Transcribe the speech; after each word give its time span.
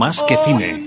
Más 0.00 0.22
que 0.22 0.34
Cine. 0.46 0.80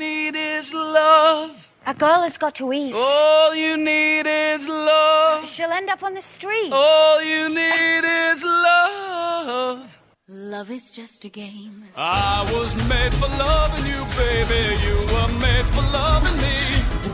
A 1.86 1.94
girl 1.94 2.24
has 2.24 2.36
got 2.40 2.56
to 2.56 2.74
eat. 2.74 2.96
All 2.96 3.54
you 3.54 3.78
need 3.78 4.26
is 4.26 4.68
love. 4.68 5.48
She'll 5.48 5.72
end 5.72 5.88
up 5.92 6.02
on 6.02 6.16
the 6.16 6.22
street. 6.22 6.72
All 6.72 7.22
you 7.22 7.48
need 7.48 8.04
is 8.32 8.44
love. 8.44 9.86
Love 10.28 10.72
is 10.72 10.90
just 10.90 11.26
a 11.26 11.30
game. 11.30 11.84
I 11.96 12.42
was 12.56 12.76
made 12.90 13.14
for 13.14 13.30
loving 13.38 13.86
you, 13.86 14.04
baby. 14.18 14.64
You 14.82 14.98
were 15.14 15.32
made 15.46 15.68
for 15.76 15.86
loving 15.94 16.38
me. 16.46 16.58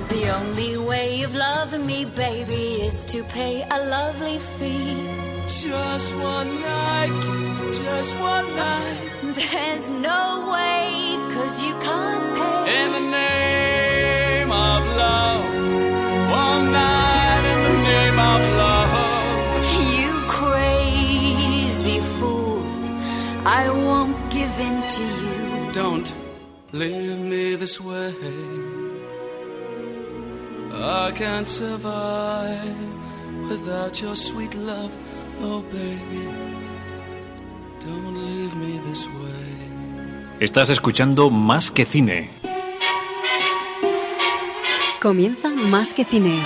The 0.07 0.29
only 0.38 0.77
way 0.77 1.23
of 1.23 1.36
loving 1.36 1.86
me, 1.86 2.05
baby, 2.05 2.81
is 2.88 3.04
to 3.11 3.25
pay 3.25 3.66
a 3.70 3.79
lovely 3.89 4.39
fee. 4.57 5.39
Just 5.50 6.16
one 6.16 6.61
night, 6.61 7.09
just 7.73 8.16
one 8.20 8.55
night. 8.55 9.09
There's 9.34 9.89
no 9.89 10.48
way, 10.54 11.18
cause 11.34 11.59
you 11.59 11.73
can't 11.79 12.25
pay. 12.38 12.84
In 12.84 12.91
the 12.91 13.05
name 13.09 14.52
of 14.52 14.81
love. 14.95 15.43
One 16.45 16.71
night 16.71 17.43
in 17.52 17.59
the 17.67 17.76
name 17.81 18.20
of 18.31 18.41
love. 18.62 19.66
You 19.98 20.12
crazy 20.27 21.99
fool. 21.99 22.63
I 23.43 23.71
won't 23.71 24.29
give 24.29 24.55
in 24.59 24.84
to 24.95 25.04
you. 25.04 25.71
Don't 25.71 26.13
leave 26.73 27.20
me 27.20 27.55
this 27.55 27.81
way. 27.81 28.13
I 30.71 31.12
can't 31.16 31.48
survive 31.48 32.77
without 33.49 33.99
your 33.99 34.16
sweet 34.16 34.54
love. 34.54 34.95
Oh, 35.41 35.61
baby, 35.71 36.27
don't 37.79 38.13
leave 38.13 38.55
me 38.57 38.79
this 38.89 39.05
way. 39.07 40.39
Estás 40.39 40.70
escuchando 40.70 41.29
Más 41.29 41.71
que 41.71 41.85
Cine. 41.85 42.29
Comienza 45.02 45.49
Más 45.49 45.93
que 45.93 46.04
Cine. 46.04 46.41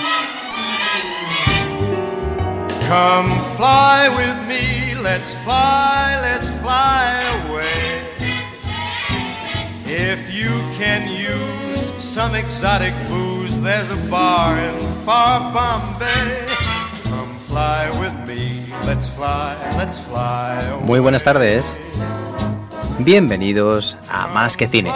Come 2.88 3.40
fly 3.56 4.08
with 4.10 4.46
me, 4.46 4.94
let's 5.02 5.32
fly, 5.42 6.16
let's 6.22 6.48
fly 6.60 7.20
away. 7.46 8.00
If 9.86 10.32
you 10.32 10.50
can 10.78 11.08
use 11.08 11.92
some 11.98 12.34
exotic 12.34 12.94
booze, 13.08 13.60
there's 13.60 13.90
a 13.90 13.96
bar 14.10 14.56
in 14.58 14.76
far 15.04 15.52
Bombay. 15.52 16.46
Come 17.04 17.38
fly 17.38 17.90
with 17.98 18.14
me, 18.28 18.63
Muy 20.82 21.00
buenas 21.00 21.24
tardes. 21.24 21.80
Bienvenidos 22.98 23.96
a 24.08 24.28
Más 24.28 24.56
que 24.56 24.66
Cine. 24.68 24.90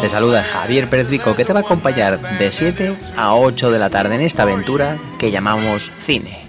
Te 0.00 0.08
saluda 0.08 0.44
Javier 0.44 0.88
Pérez 0.88 1.08
Vico 1.08 1.34
que 1.34 1.44
te 1.44 1.52
va 1.52 1.60
a 1.60 1.62
acompañar 1.62 2.38
de 2.38 2.52
7 2.52 2.96
a 3.16 3.34
8 3.34 3.70
de 3.70 3.78
la 3.78 3.90
tarde 3.90 4.14
en 4.14 4.20
esta 4.20 4.44
aventura 4.44 4.98
que 5.18 5.30
llamamos 5.30 5.90
cine. 6.04 6.46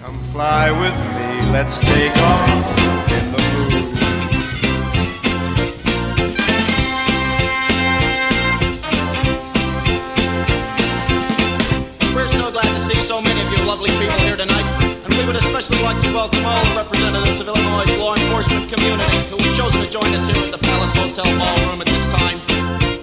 Representatives 16.28 17.40
of 17.40 17.48
Illinois' 17.48 17.96
law 17.96 18.14
enforcement 18.14 18.70
community 18.70 19.18
who 19.30 19.36
have 19.42 19.56
chosen 19.56 19.80
to 19.80 19.90
join 19.90 20.12
us 20.14 20.26
here 20.28 20.44
at 20.44 20.50
the 20.50 20.58
Palace 20.58 20.94
Hotel 20.94 21.24
Ballroom 21.38 21.80
at 21.80 21.86
this 21.86 22.06
time. 22.12 22.38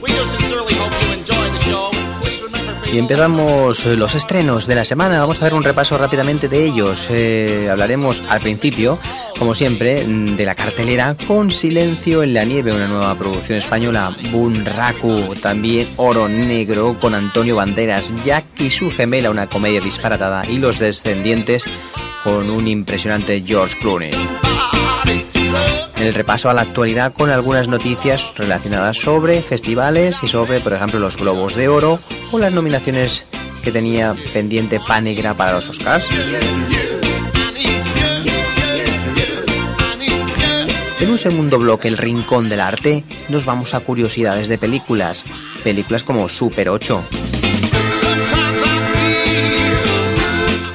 We 0.01 0.09
do 0.09 0.23
sincerely 0.27 0.75
hope 0.75 0.93
you 1.01 1.13
enjoy 1.13 1.49
the 1.49 1.59
show. 1.59 1.91
Y 2.93 2.99
empezamos 2.99 3.85
los 3.85 4.15
estrenos 4.15 4.65
de 4.65 4.75
la 4.75 4.85
semana. 4.85 5.19
Vamos 5.19 5.37
a 5.37 5.45
hacer 5.45 5.53
un 5.53 5.63
repaso 5.63 5.97
rápidamente 5.97 6.47
de 6.47 6.63
ellos. 6.63 7.07
Eh, 7.09 7.67
hablaremos 7.69 8.23
al 8.29 8.39
principio, 8.39 8.97
como 9.37 9.53
siempre, 9.55 10.05
de 10.05 10.45
la 10.45 10.55
cartelera 10.55 11.17
con 11.27 11.51
Silencio 11.51 12.23
en 12.23 12.33
la 12.33 12.45
Nieve, 12.45 12.71
una 12.71 12.87
nueva 12.87 13.15
producción 13.15 13.57
española. 13.57 14.15
Bunraku, 14.31 15.35
también 15.41 15.87
Oro 15.97 16.29
Negro 16.29 16.95
con 16.99 17.13
Antonio 17.13 17.55
Banderas, 17.55 18.13
Jack 18.23 18.45
y 18.59 18.69
su 18.69 18.89
gemela, 18.89 19.31
una 19.31 19.47
comedia 19.47 19.81
disparatada. 19.81 20.45
Y 20.47 20.59
Los 20.59 20.79
Descendientes 20.79 21.67
con 22.27 22.49
un 22.49 22.67
impresionante 22.67 23.41
George 23.45 23.77
Clooney. 23.79 24.11
El 25.95 26.13
repaso 26.13 26.49
a 26.49 26.53
la 26.53 26.63
actualidad 26.63 27.13
con 27.13 27.29
algunas 27.29 27.69
noticias 27.69 28.33
relacionadas 28.35 28.97
sobre 28.97 29.41
festivales 29.41 30.19
y 30.21 30.27
sobre, 30.27 30.59
por 30.59 30.73
ejemplo, 30.73 30.99
los 30.99 31.15
Globos 31.15 31.55
de 31.55 31.69
Oro 31.69 32.01
o 32.33 32.39
las 32.39 32.51
nominaciones 32.51 33.29
que 33.63 33.71
tenía 33.71 34.13
pendiente 34.33 34.81
Panegra 34.85 35.35
para 35.35 35.53
los 35.53 35.69
Oscars. 35.69 36.05
En 40.99 41.09
un 41.09 41.17
segundo 41.17 41.59
bloque, 41.59 41.87
El 41.87 41.97
Rincón 41.97 42.49
del 42.49 42.59
Arte, 42.59 43.05
nos 43.29 43.45
vamos 43.45 43.73
a 43.73 43.79
curiosidades 43.79 44.49
de 44.49 44.57
películas. 44.57 45.23
Películas 45.63 46.03
como 46.03 46.27
Super 46.27 46.67
8. 46.67 47.03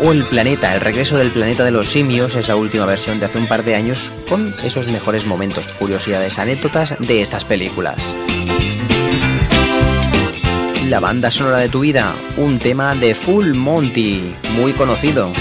O 0.04 0.10
El 0.10 0.24
Planeta, 0.24 0.74
el 0.74 0.80
regreso 0.80 1.16
del 1.16 1.30
planeta 1.30 1.64
de 1.64 1.70
los 1.70 1.88
simios, 1.88 2.34
esa 2.34 2.56
última 2.56 2.84
versión 2.86 3.20
de 3.20 3.26
hace 3.26 3.38
un 3.38 3.46
par 3.46 3.62
de 3.62 3.76
años, 3.76 4.10
con 4.28 4.52
esos 4.64 4.88
mejores 4.88 5.26
momentos, 5.26 5.68
curiosidades, 5.74 6.40
anécdotas 6.40 6.96
de 6.98 7.22
estas 7.22 7.44
películas. 7.44 8.12
La 10.88 10.98
banda 10.98 11.30
sonora 11.30 11.58
de 11.58 11.68
tu 11.68 11.80
vida, 11.80 12.12
un 12.36 12.58
tema 12.58 12.96
de 12.96 13.14
Full 13.14 13.54
Monty, 13.54 14.34
muy 14.56 14.72
conocido. 14.72 15.32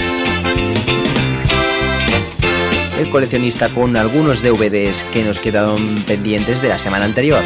El 3.00 3.10
coleccionista 3.10 3.68
con 3.68 3.96
algunos 3.96 4.42
DVDs 4.42 5.04
que 5.12 5.24
nos 5.24 5.40
quedaron 5.40 5.96
pendientes 6.06 6.62
de 6.62 6.68
la 6.68 6.78
semana 6.78 7.04
anterior. 7.04 7.42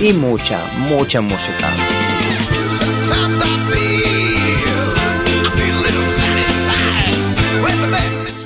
Y 0.00 0.12
mucha, 0.14 0.58
mucha 0.88 1.20
música. 1.20 1.68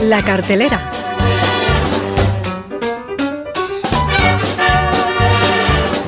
La 0.00 0.22
cartelera. 0.22 0.90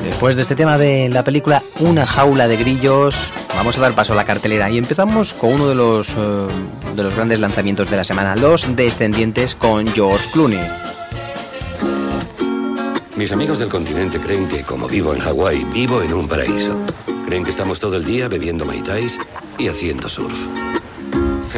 Después 0.03 0.35
de 0.35 0.41
este 0.41 0.55
tema 0.55 0.79
de 0.79 1.09
la 1.09 1.23
película 1.23 1.61
Una 1.79 2.07
jaula 2.07 2.47
de 2.47 2.57
grillos, 2.57 3.31
vamos 3.55 3.77
a 3.77 3.81
dar 3.81 3.93
paso 3.93 4.13
a 4.13 4.15
la 4.15 4.25
cartelera 4.25 4.69
y 4.71 4.79
empezamos 4.79 5.33
con 5.33 5.53
uno 5.53 5.67
de 5.67 5.75
los, 5.75 6.09
eh, 6.09 6.47
de 6.95 7.03
los 7.03 7.13
grandes 7.13 7.39
lanzamientos 7.39 7.89
de 7.91 7.97
la 7.97 8.03
semana, 8.03 8.35
Los 8.35 8.75
Descendientes 8.75 9.55
con 9.55 9.87
George 9.87 10.27
Clooney. 10.31 10.65
Mis 13.15 13.31
amigos 13.31 13.59
del 13.59 13.69
continente 13.69 14.19
creen 14.19 14.49
que, 14.49 14.63
como 14.63 14.87
vivo 14.87 15.13
en 15.13 15.19
Hawái, 15.19 15.65
vivo 15.65 16.01
en 16.01 16.13
un 16.13 16.27
paraíso. 16.27 16.75
Creen 17.27 17.43
que 17.43 17.51
estamos 17.51 17.79
todo 17.79 17.97
el 17.97 18.05
día 18.05 18.27
bebiendo 18.27 18.65
maitais 18.65 19.19
y 19.59 19.67
haciendo 19.67 20.09
surf. 20.09 20.37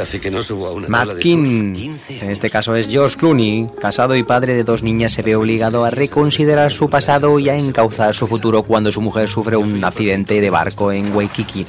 Así 0.02 0.20
que 0.20 0.32
no 0.32 0.44
subo 0.44 0.68
a 0.68 0.72
una 0.72 0.88
tabla 0.88 1.06
Matt 1.06 1.16
de 1.16 1.20
King, 1.22 1.76
surf 1.76 2.08
15 2.08 2.26
en 2.26 2.32
este 2.32 2.50
caso 2.50 2.76
es 2.76 2.88
George 2.88 3.18
Clooney, 3.18 3.68
casado 3.80 4.16
y 4.16 4.24
padre 4.24 4.56
de 4.56 4.64
dos 4.64 4.84
niñas, 4.84 5.14
se 5.14 5.22
ve 5.22 5.36
obligado 5.36 5.86
a 5.86 5.90
reconsiderar 5.90 6.72
su 6.72 6.90
pasado 6.90 7.40
y 7.40 7.50
a 7.50 7.56
encauzar 7.56 8.16
su 8.16 8.28
futuro 8.28 8.64
cuando 8.64 8.92
su 8.92 9.02
mujer 9.02 9.30
sufre 9.30 9.58
un 9.58 9.84
accidente 9.84 10.42
de 10.42 10.50
barco 10.50 10.92
en 10.92 11.16
Waikiki. 11.16 11.66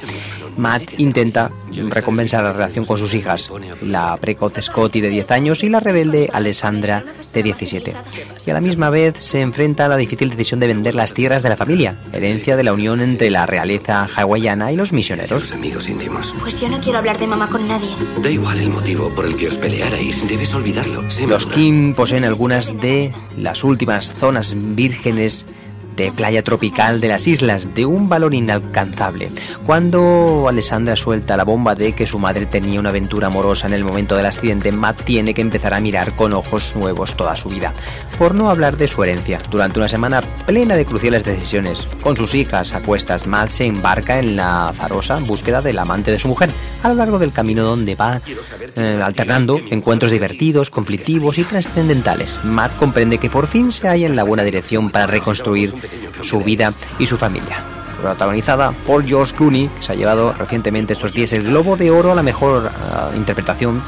Matt 0.57 0.99
intenta 0.99 1.51
recompensar 1.89 2.43
la 2.43 2.53
relación 2.53 2.85
con 2.85 2.97
sus 2.97 3.13
hijas, 3.13 3.49
la 3.81 4.17
precoz 4.17 4.53
Scotty 4.59 5.01
de 5.01 5.09
10 5.09 5.31
años 5.31 5.63
y 5.63 5.69
la 5.69 5.79
rebelde 5.79 6.29
Alessandra 6.33 7.03
de 7.33 7.43
17. 7.43 7.95
Y 8.45 8.49
a 8.49 8.53
la 8.53 8.61
misma 8.61 8.89
vez 8.89 9.15
se 9.17 9.41
enfrenta 9.41 9.85
a 9.85 9.87
la 9.87 9.97
difícil 9.97 10.29
decisión 10.29 10.59
de 10.59 10.67
vender 10.67 10.95
las 10.95 11.13
tierras 11.13 11.43
de 11.43 11.49
la 11.49 11.57
familia, 11.57 11.95
herencia 12.13 12.55
de 12.55 12.63
la 12.63 12.73
unión 12.73 13.01
entre 13.01 13.29
la 13.29 13.45
realeza 13.45 14.07
hawaiana 14.15 14.71
y 14.71 14.75
los 14.75 14.93
misioneros. 14.93 15.43
Los 15.43 15.51
amigos 15.51 15.89
íntimos. 15.89 16.33
Pues 16.39 16.59
yo 16.59 16.69
no 16.69 16.79
quiero 16.79 16.99
hablar 16.99 17.17
de 17.17 17.27
mamá 17.27 17.49
con 17.49 17.67
nadie. 17.67 17.89
Da 18.21 18.29
igual 18.29 18.59
el 18.59 18.69
motivo 18.69 19.09
por 19.09 19.25
el 19.25 19.35
que 19.35 19.47
os 19.47 19.57
pelearais, 19.57 20.27
debes 20.27 20.53
olvidarlo. 20.53 21.03
Los. 21.27 21.45
Kim 21.47 21.93
poseen 21.93 22.23
algunas 22.23 22.79
de 22.79 23.13
las 23.37 23.63
últimas 23.63 24.13
zonas 24.13 24.55
vírgenes 24.57 25.45
de 25.97 26.11
playa 26.11 26.43
tropical 26.43 27.01
de 27.01 27.07
las 27.09 27.27
islas, 27.27 27.73
de 27.73 27.85
un 27.85 28.07
valor 28.07 28.33
inalcanzable. 28.33 29.29
Cuando 29.65 30.45
Alessandra 30.47 30.95
suelta 30.95 31.35
la 31.35 31.43
bomba 31.43 31.73
de 31.75 31.93
que 31.93 32.07
su 32.07 32.19
madre 32.19 32.45
tenía 32.45 32.79
una 32.79 32.89
aventura 32.89 33.27
amorosa 33.27 33.67
en 33.67 33.73
el 33.73 33.83
momento 33.83 34.15
del 34.15 34.27
accidente, 34.27 34.71
Matt 34.71 35.01
tiene 35.03 35.33
que 35.33 35.41
empezar 35.41 35.73
a 35.73 35.81
mirar 35.81 36.15
con 36.15 36.33
ojos 36.33 36.75
nuevos 36.75 37.17
toda 37.17 37.35
su 37.35 37.49
vida. 37.49 37.73
Por 38.19 38.35
no 38.35 38.49
hablar 38.49 38.77
de 38.77 38.87
su 38.87 39.03
herencia, 39.03 39.41
durante 39.49 39.79
una 39.79 39.89
semana 39.89 40.21
plena 40.45 40.75
de 40.75 40.85
cruciales 40.85 41.23
decisiones, 41.23 41.87
con 42.01 42.15
sus 42.15 42.35
hijas 42.35 42.73
a 42.73 42.81
cuestas, 42.81 43.25
Matt 43.25 43.49
se 43.49 43.65
embarca 43.65 44.19
en 44.19 44.35
la 44.35 44.69
azarosa 44.69 45.17
búsqueda 45.17 45.63
del 45.63 45.79
amante 45.79 46.11
de 46.11 46.19
su 46.19 46.27
mujer, 46.27 46.51
a 46.83 46.89
lo 46.89 46.95
largo 46.95 47.17
del 47.17 47.31
camino 47.31 47.63
donde 47.63 47.95
va 47.95 48.21
eh, 48.75 49.01
alternando 49.03 49.59
encuentros 49.71 50.11
divertidos, 50.11 50.69
conflictivos 50.69 51.39
y 51.39 51.43
trascendentales. 51.43 52.39
Matt 52.43 52.75
comprende 52.77 53.17
que 53.17 53.31
por 53.31 53.47
fin 53.47 53.71
se 53.71 53.87
halla 53.87 54.05
en 54.05 54.15
la 54.15 54.23
buena 54.23 54.43
dirección 54.43 54.91
para 54.91 55.07
reconstruir 55.07 55.73
su 56.21 56.41
vida 56.41 56.73
y 56.99 57.07
su 57.07 57.17
familia. 57.17 57.63
Protagonizada 58.01 58.71
por 58.85 59.03
George 59.03 59.33
Clooney, 59.35 59.69
que 59.69 59.83
se 59.83 59.91
ha 59.91 59.95
llevado 59.95 60.33
recientemente 60.33 60.93
estos 60.93 61.13
días 61.13 61.33
el 61.33 61.43
Globo 61.43 61.77
de 61.77 61.89
Oro 61.89 62.11
a 62.11 62.15
la 62.15 62.23
mejor 62.23 62.71
ah, 62.75 63.09
interpretación 63.15 63.81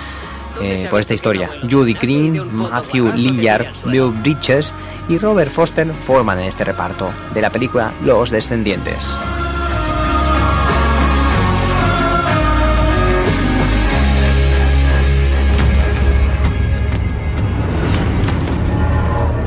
eh, 0.62 0.88
por 0.90 1.00
esta 1.00 1.14
historia. 1.14 1.50
Judy 1.70 1.94
Green, 1.94 2.56
Matthew 2.56 3.14
Lillard, 3.14 3.68
Bill 3.86 4.12
Bridges 4.22 4.74
y 5.08 5.18
Robert 5.18 5.52
Foster 5.52 5.88
forman 5.88 6.40
en 6.40 6.46
este 6.46 6.66
reparto 6.66 7.10
de 7.34 7.42
la 7.42 7.50
película 7.50 7.92
Los 8.04 8.30
Descendientes. 8.30 9.14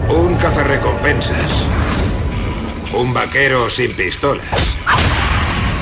Un 0.08 0.34
cazarrecompensas. 0.37 1.62
Un 3.12 3.17
vaquero 3.17 3.69
sin 3.69 3.93
pistolas. 3.93 4.49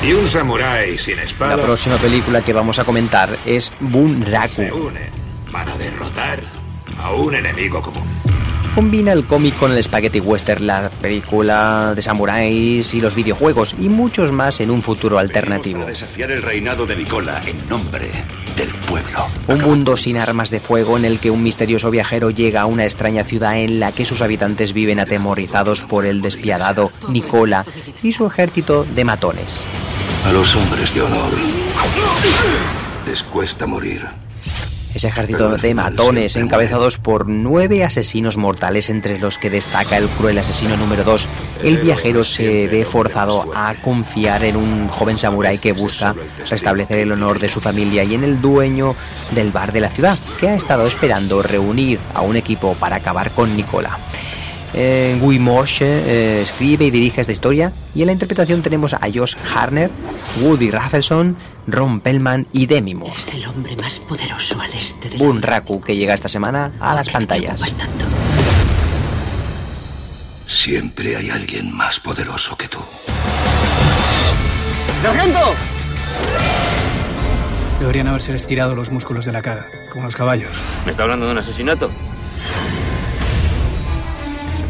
Y 0.05 0.11
un 0.11 0.27
samurái 0.27 0.97
sin 0.97 1.15
La 1.15 1.23
espada 1.23 1.55
próxima 1.55 1.95
película 1.95 2.41
que 2.41 2.51
vamos 2.51 2.77
a 2.77 2.83
comentar 2.83 3.29
es 3.45 3.71
Bunraku. 3.79 4.55
se 4.55 4.71
unen 4.73 5.09
para 5.49 5.77
derrotar 5.77 6.43
a 6.97 7.13
un 7.13 7.33
enemigo 7.33 7.81
común. 7.81 8.03
Combina 8.75 9.13
el 9.13 9.25
cómic 9.27 9.55
con 9.55 9.71
el 9.71 9.81
spaghetti 9.81 10.19
western, 10.19 10.67
la 10.67 10.89
película 10.89 11.93
de 11.95 12.01
samuráis 12.01 12.93
y 12.93 12.99
los 12.99 13.15
videojuegos 13.15 13.75
y 13.79 13.87
muchos 13.87 14.33
más 14.33 14.59
en 14.59 14.69
un 14.69 14.81
futuro 14.81 15.17
alternativo. 15.17 15.85
desafiar 15.85 16.31
el 16.31 16.41
reinado 16.41 16.85
de 16.85 16.97
Nicola 16.97 17.41
en 17.47 17.69
nombre 17.69 18.09
del 18.57 18.67
pueblo. 18.91 19.25
Un 19.47 19.61
mundo 19.61 19.95
sin 19.95 20.17
armas 20.17 20.49
de 20.49 20.59
fuego 20.59 20.97
en 20.97 21.05
el 21.05 21.19
que 21.19 21.31
un 21.31 21.41
misterioso 21.43 21.89
viajero 21.91 22.29
llega 22.29 22.61
a 22.61 22.65
una 22.65 22.83
extraña 22.83 23.23
ciudad 23.23 23.57
en 23.57 23.79
la 23.79 23.93
que 23.93 24.05
sus 24.05 24.21
habitantes 24.21 24.73
viven 24.73 24.99
atemorizados 24.99 25.83
por 25.83 26.05
el 26.05 26.21
despiadado 26.21 26.91
Nicola 27.07 27.65
y 28.03 28.11
su 28.11 28.25
ejército 28.25 28.83
de 28.83 29.05
matones. 29.05 29.65
A 30.25 30.33
los 30.33 30.55
hombres 30.55 30.93
de 30.93 31.01
honor 31.01 31.31
les 33.07 33.23
cuesta 33.23 33.65
morir. 33.65 34.20
Ese 34.93 35.07
ejército 35.07 35.57
de 35.57 35.73
matones 35.73 36.35
encabezados 36.35 36.97
por 36.97 37.27
nueve 37.27 37.83
asesinos 37.85 38.35
mortales 38.35 38.89
entre 38.89 39.19
los 39.19 39.37
que 39.37 39.49
destaca 39.49 39.97
el 39.97 40.07
cruel 40.09 40.37
asesino 40.37 40.75
número 40.75 41.03
2. 41.03 41.27
El 41.63 41.77
viajero 41.77 42.23
se 42.25 42.67
ve 42.67 42.83
forzado 42.83 43.49
a 43.55 43.73
confiar 43.75 44.43
en 44.43 44.57
un 44.57 44.89
joven 44.89 45.17
samurái 45.17 45.59
que 45.59 45.71
busca 45.71 46.13
restablecer 46.49 46.99
el 46.99 47.11
honor 47.13 47.39
de 47.39 47.47
su 47.47 47.61
familia 47.61 48.03
y 48.03 48.15
en 48.15 48.25
el 48.25 48.41
dueño 48.41 48.95
del 49.33 49.51
bar 49.51 49.71
de 49.71 49.79
la 49.79 49.89
ciudad, 49.89 50.17
que 50.39 50.49
ha 50.49 50.55
estado 50.55 50.85
esperando 50.85 51.41
reunir 51.41 51.99
a 52.13 52.21
un 52.21 52.35
equipo 52.35 52.75
para 52.75 52.97
acabar 52.97 53.31
con 53.31 53.55
Nicola. 53.55 53.97
Eh, 54.73 55.17
Guy 55.19 55.39
Moshe 55.39 55.85
eh, 55.85 56.41
escribe 56.41 56.85
y 56.85 56.91
dirige 56.91 57.21
esta 57.21 57.33
historia 57.33 57.73
y 57.93 58.01
en 58.01 58.07
la 58.07 58.13
interpretación 58.13 58.61
tenemos 58.61 58.93
a 58.93 59.01
Josh 59.13 59.35
Harner, 59.53 59.91
Woody 60.41 60.71
Raffleson, 60.71 61.35
Ron 61.67 61.99
Pellman 61.99 62.47
y 62.53 62.67
Demi 62.67 62.95
Moore. 62.95 63.15
Es 63.17 63.33
el 63.33 63.45
hombre 63.45 63.75
más 63.75 63.99
poderoso 63.99 64.59
al 64.59 64.71
este 64.73 65.09
de 65.09 65.17
Bunraku 65.17 65.81
que 65.81 65.95
llega 65.95 66.13
esta 66.13 66.29
semana 66.29 66.71
a 66.79 66.95
las 66.95 67.09
pantallas. 67.09 67.61
Siempre 70.47 71.15
hay 71.15 71.29
alguien 71.29 71.75
más 71.75 71.99
poderoso 71.99 72.55
que 72.57 72.67
tú. 72.67 72.79
¡Sargento! 75.01 75.39
Deberían 77.79 78.07
haberse 78.07 78.35
estirado 78.35 78.75
los 78.75 78.91
músculos 78.91 79.25
de 79.25 79.31
la 79.31 79.41
cara, 79.41 79.65
como 79.91 80.05
los 80.05 80.15
caballos. 80.15 80.51
¿Me 80.85 80.91
está 80.91 81.03
hablando 81.03 81.25
de 81.25 81.31
un 81.31 81.37
asesinato? 81.39 81.89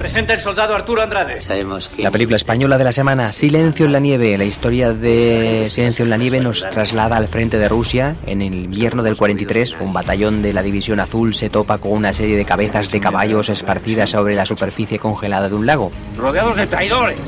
Se 0.01 0.05
presenta 0.05 0.33
el 0.33 0.39
soldado 0.39 0.73
Arturo 0.73 1.03
Andrade. 1.03 1.43
Sabemos 1.43 1.87
que... 1.87 2.01
La 2.01 2.09
película 2.09 2.35
española 2.35 2.79
de 2.79 2.83
la 2.83 2.91
semana, 2.91 3.31
Silencio 3.31 3.85
en 3.85 3.91
la 3.91 3.99
nieve. 3.99 4.35
La 4.35 4.45
historia 4.45 4.93
de 4.93 5.67
Silencio 5.69 6.03
en 6.03 6.09
la 6.09 6.17
nieve 6.17 6.39
nos 6.39 6.67
traslada 6.67 7.17
al 7.17 7.27
frente 7.27 7.59
de 7.59 7.69
Rusia. 7.69 8.15
En 8.25 8.41
el 8.41 8.55
invierno 8.55 9.03
del 9.03 9.15
43, 9.15 9.77
un 9.79 9.93
batallón 9.93 10.41
de 10.41 10.53
la 10.53 10.63
División 10.63 10.99
Azul 10.99 11.35
se 11.35 11.51
topa 11.51 11.77
con 11.77 11.91
una 11.91 12.15
serie 12.15 12.35
de 12.35 12.45
cabezas 12.45 12.89
de 12.89 12.99
caballos 12.99 13.49
esparcidas 13.49 14.09
sobre 14.09 14.33
la 14.33 14.47
superficie 14.47 14.97
congelada 14.97 15.49
de 15.49 15.55
un 15.55 15.67
lago. 15.67 15.91
Rodeados 16.17 16.55
de 16.55 16.65
traidores. 16.65 17.19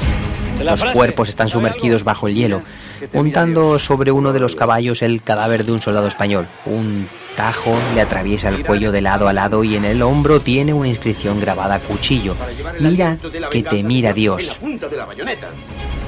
Los 0.60 0.84
cuerpos 0.86 1.30
están 1.30 1.50
sumergidos 1.50 2.04
bajo 2.04 2.28
el 2.28 2.34
hielo, 2.34 2.64
montando 3.12 3.80
sobre 3.80 4.12
uno 4.12 4.34
de 4.34 4.40
los 4.40 4.56
caballos 4.56 5.02
el 5.02 5.22
cadáver 5.22 5.66
de 5.66 5.72
un 5.72 5.82
soldado 5.82 6.08
español. 6.08 6.48
Un 6.66 7.08
tajo 7.36 7.76
le 7.96 8.02
atraviesa 8.02 8.50
el 8.50 8.66
cuello 8.66 8.92
de 8.92 9.02
lado 9.02 9.28
a 9.28 9.34
lado 9.34 9.64
y 9.64 9.76
en 9.76 9.86
el 9.86 10.02
hombro 10.02 10.40
tiene 10.40 10.74
una 10.74 10.88
inscripción 10.88 11.40
grabada 11.40 11.76
a 11.76 11.80
cuchillo. 11.80 12.36
Mira 12.80 13.18
que 13.50 13.64
te 13.64 13.84
mira 13.84 14.14
Dios. 14.14 14.60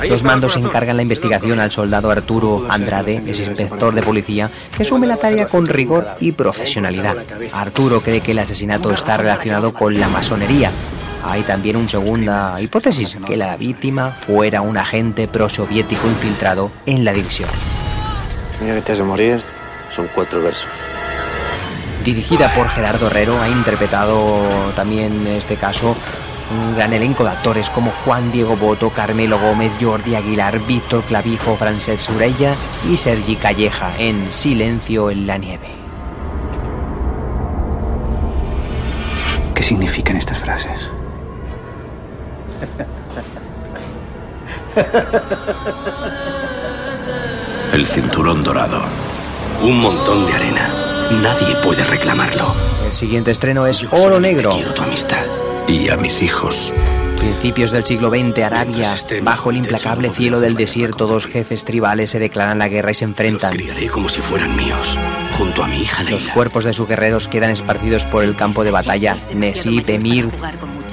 Los 0.07 0.23
mandos 0.23 0.57
encargan 0.57 0.97
la 0.97 1.03
investigación 1.03 1.59
al 1.59 1.71
soldado 1.71 2.11
Arturo 2.11 2.65
Andrade, 2.69 3.23
es 3.25 3.39
inspector 3.39 3.93
de 3.93 4.03
policía, 4.03 4.51
que 4.75 4.83
asume 4.83 5.07
la 5.07 5.17
tarea 5.17 5.47
con 5.47 5.67
rigor 5.67 6.05
y 6.19 6.33
profesionalidad. 6.33 7.17
Arturo 7.53 8.01
cree 8.01 8.21
que 8.21 8.31
el 8.31 8.39
asesinato 8.39 8.91
está 8.91 9.17
relacionado 9.17 9.73
con 9.73 9.97
la 9.99 10.09
masonería. 10.09 10.71
Hay 11.23 11.43
también 11.43 11.75
una 11.75 11.89
segunda 11.89 12.61
hipótesis, 12.61 13.17
que 13.25 13.35
la 13.35 13.57
víctima 13.57 14.11
fuera 14.11 14.61
un 14.61 14.77
agente 14.77 15.27
prosoviético 15.27 16.07
infiltrado 16.07 16.71
en 16.85 17.03
la 17.03 17.13
división. 17.13 17.49
Mira 18.61 18.75
que 18.75 18.81
te 18.81 18.91
has 18.91 18.97
de 18.99 19.03
morir. 19.03 19.43
Son 19.95 20.07
cuatro 20.13 20.41
versos. 20.41 20.69
Dirigida 22.03 22.53
por 22.53 22.69
Gerardo 22.69 23.07
Herrero, 23.07 23.41
ha 23.41 23.49
interpretado 23.49 24.43
también 24.75 25.25
en 25.25 25.35
este 25.35 25.55
caso 25.55 25.95
un 26.51 26.75
gran 26.75 26.93
elenco 26.93 27.23
de 27.23 27.31
actores 27.31 27.69
como 27.69 27.89
Juan 27.89 28.31
Diego 28.31 28.55
Boto, 28.55 28.91
Carmelo 28.91 29.39
Gómez, 29.39 29.71
Jordi 29.81 30.15
Aguilar, 30.15 30.59
Víctor 30.59 31.03
Clavijo, 31.03 31.55
Francesc 31.55 32.11
Surella 32.11 32.53
y 32.91 32.97
Sergi 32.97 33.35
Calleja 33.35 33.91
en 33.97 34.31
Silencio 34.31 35.09
en 35.09 35.25
la 35.25 35.37
nieve. 35.37 35.67
¿Qué 39.55 39.63
significan 39.63 40.17
estas 40.17 40.39
frases? 40.39 40.91
El 47.73 47.85
cinturón 47.85 48.43
dorado. 48.43 48.81
Un 49.61 49.79
montón 49.79 50.25
de 50.25 50.33
arena. 50.33 50.69
Nadie 51.21 51.55
puede 51.63 51.83
reclamarlo. 51.83 52.53
El 52.85 52.93
siguiente 52.93 53.31
estreno 53.31 53.67
es 53.67 53.85
Oro 53.91 54.19
Negro. 54.19 54.51
Quiero 54.51 54.73
tu 54.73 54.81
amistad. 54.81 55.25
Y 55.67 55.89
a 55.89 55.97
mis 55.97 56.21
hijos. 56.21 56.73
Principios 57.17 57.71
del 57.71 57.85
siglo 57.85 58.09
XX, 58.09 58.37
Arabia, 58.43 58.95
bajo 59.23 59.49
el 59.49 59.57
implacable 59.57 60.09
cielo 60.11 60.39
del 60.39 60.55
desierto, 60.55 61.07
dos 61.07 61.25
jefes 61.25 61.65
tribales 61.65 62.11
se 62.11 62.19
declaran 62.19 62.59
la 62.59 62.67
guerra 62.67 62.91
y 62.91 62.93
se 62.93 63.05
enfrentan. 63.05 63.53
Los 63.53 63.63
criaré 63.63 63.87
como 63.87 64.09
si 64.09 64.21
fueran 64.21 64.55
míos, 64.55 64.97
junto 65.37 65.63
a 65.63 65.67
mi 65.67 65.81
hija 65.81 66.03
Leila. 66.03 66.19
Los 66.19 66.27
cuerpos 66.29 66.65
de 66.65 66.73
sus 66.73 66.87
guerreros 66.87 67.27
quedan 67.27 67.49
esparcidos 67.49 68.05
por 68.05 68.23
el 68.23 68.35
campo 68.35 68.63
de 68.63 68.71
batalla. 68.71 69.15
Nesib 69.33 69.89
Emir 69.89 70.29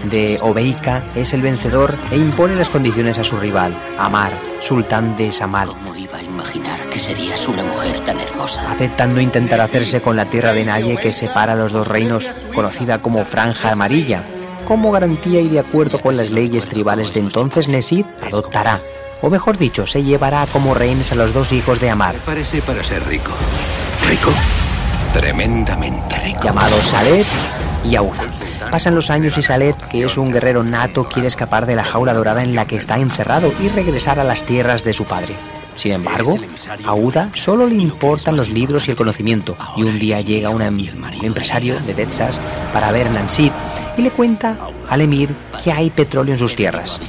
de 0.05 0.39
Obeika 0.41 1.03
es 1.15 1.33
el 1.33 1.43
vencedor 1.43 1.95
e 2.11 2.17
impone 2.17 2.57
las 2.57 2.69
condiciones 2.69 3.19
a 3.19 3.25
su 3.25 3.37
rival, 3.39 3.75
Amar, 3.99 4.33
sultán 4.61 5.17
de 5.17 5.33
Samal. 5.33 5.69
¿Cómo 5.69 5.95
iba 5.95 6.19
a 6.19 6.23
imaginar 6.23 6.81
que 6.89 6.99
serías 6.99 7.47
una 7.49 7.63
mujer 7.63 8.01
tan 8.01 8.21
hermosa? 8.21 8.71
Aceptando 8.71 9.21
intentar 9.21 9.61
hacerse 9.61 10.01
con 10.01 10.17
la 10.17 10.27
tierra 10.27 10.53
de 10.53 10.65
nadie 10.65 10.97
que 10.97 11.13
separa 11.13 11.55
los 11.55 11.73
dos 11.73 11.87
reinos, 11.87 12.29
conocida 12.55 12.99
como 13.01 13.25
Franja 13.25 13.71
Amarilla. 13.71 14.25
Como 14.65 14.93
garantía 14.93 15.41
y 15.41 15.49
de 15.49 15.59
acuerdo 15.59 16.01
con 16.01 16.17
las 16.17 16.31
leyes 16.31 16.69
tribales 16.69 17.13
de 17.13 17.21
entonces, 17.21 17.69
Nesid 17.69 18.07
adoptará, 18.23 18.81
o 19.21 19.31
mejor 19.31 19.59
dicho, 19.59 19.87
se 19.87 20.03
llevará 20.03 20.47
como 20.47 20.75
rehenes 20.75 21.13
a 21.13 21.17
los 21.17 21.33
dos 21.33 21.53
hijos 21.53 21.81
de 21.81 21.91
Amar. 21.91 22.15
Parece 22.25 22.63
para 22.63 22.83
ser 22.83 23.07
rico. 23.07 23.33
¿Rico? 24.09 24.33
Tremendamente 25.13 26.17
rico. 26.21 26.41
Llamados 26.43 26.87
Salet 26.87 27.27
y 27.85 27.97
Auda. 27.97 28.31
Pasan 28.71 28.95
los 28.95 29.11
años 29.11 29.37
y 29.39 29.43
Salet, 29.43 29.77
que 29.89 30.05
es 30.05 30.17
un 30.17 30.33
guerrero 30.33 30.63
nato, 30.63 31.05
quiere 31.05 31.29
escapar 31.29 31.67
de 31.67 31.77
la 31.77 31.85
jaula 31.85 32.15
dorada 32.15 32.43
en 32.43 32.55
la 32.55 32.67
que 32.67 32.77
está 32.77 32.99
encerrado 32.99 33.53
y 33.61 33.69
regresar 33.69 34.21
a 34.21 34.25
las 34.25 34.45
tierras 34.45 34.85
de 34.85 34.93
su 34.93 35.05
padre. 35.05 35.35
Sin 35.77 35.93
embargo, 35.93 36.37
a 36.85 36.91
Auda 36.91 37.31
solo 37.35 37.67
le 37.67 37.77
importan 37.77 38.37
los 38.37 38.51
libros 38.51 38.87
y 38.87 38.91
el 38.91 38.97
conocimiento, 38.97 39.57
y 39.77 39.85
un 39.85 39.99
día 39.99 40.21
llega 40.21 40.51
un 40.51 40.63
empresario 40.63 41.81
de 41.81 41.95
Texas 41.95 42.39
para 42.73 42.93
ver 42.93 43.11
Nancy 43.11 43.51
y 43.97 44.03
le 44.03 44.11
cuenta 44.11 44.57
al 44.89 45.01
emir 45.01 45.35
que 45.63 45.73
hay 45.73 45.91
petróleo 45.91 46.35
en 46.35 46.39
sus 46.39 46.55
tierras. 46.55 47.01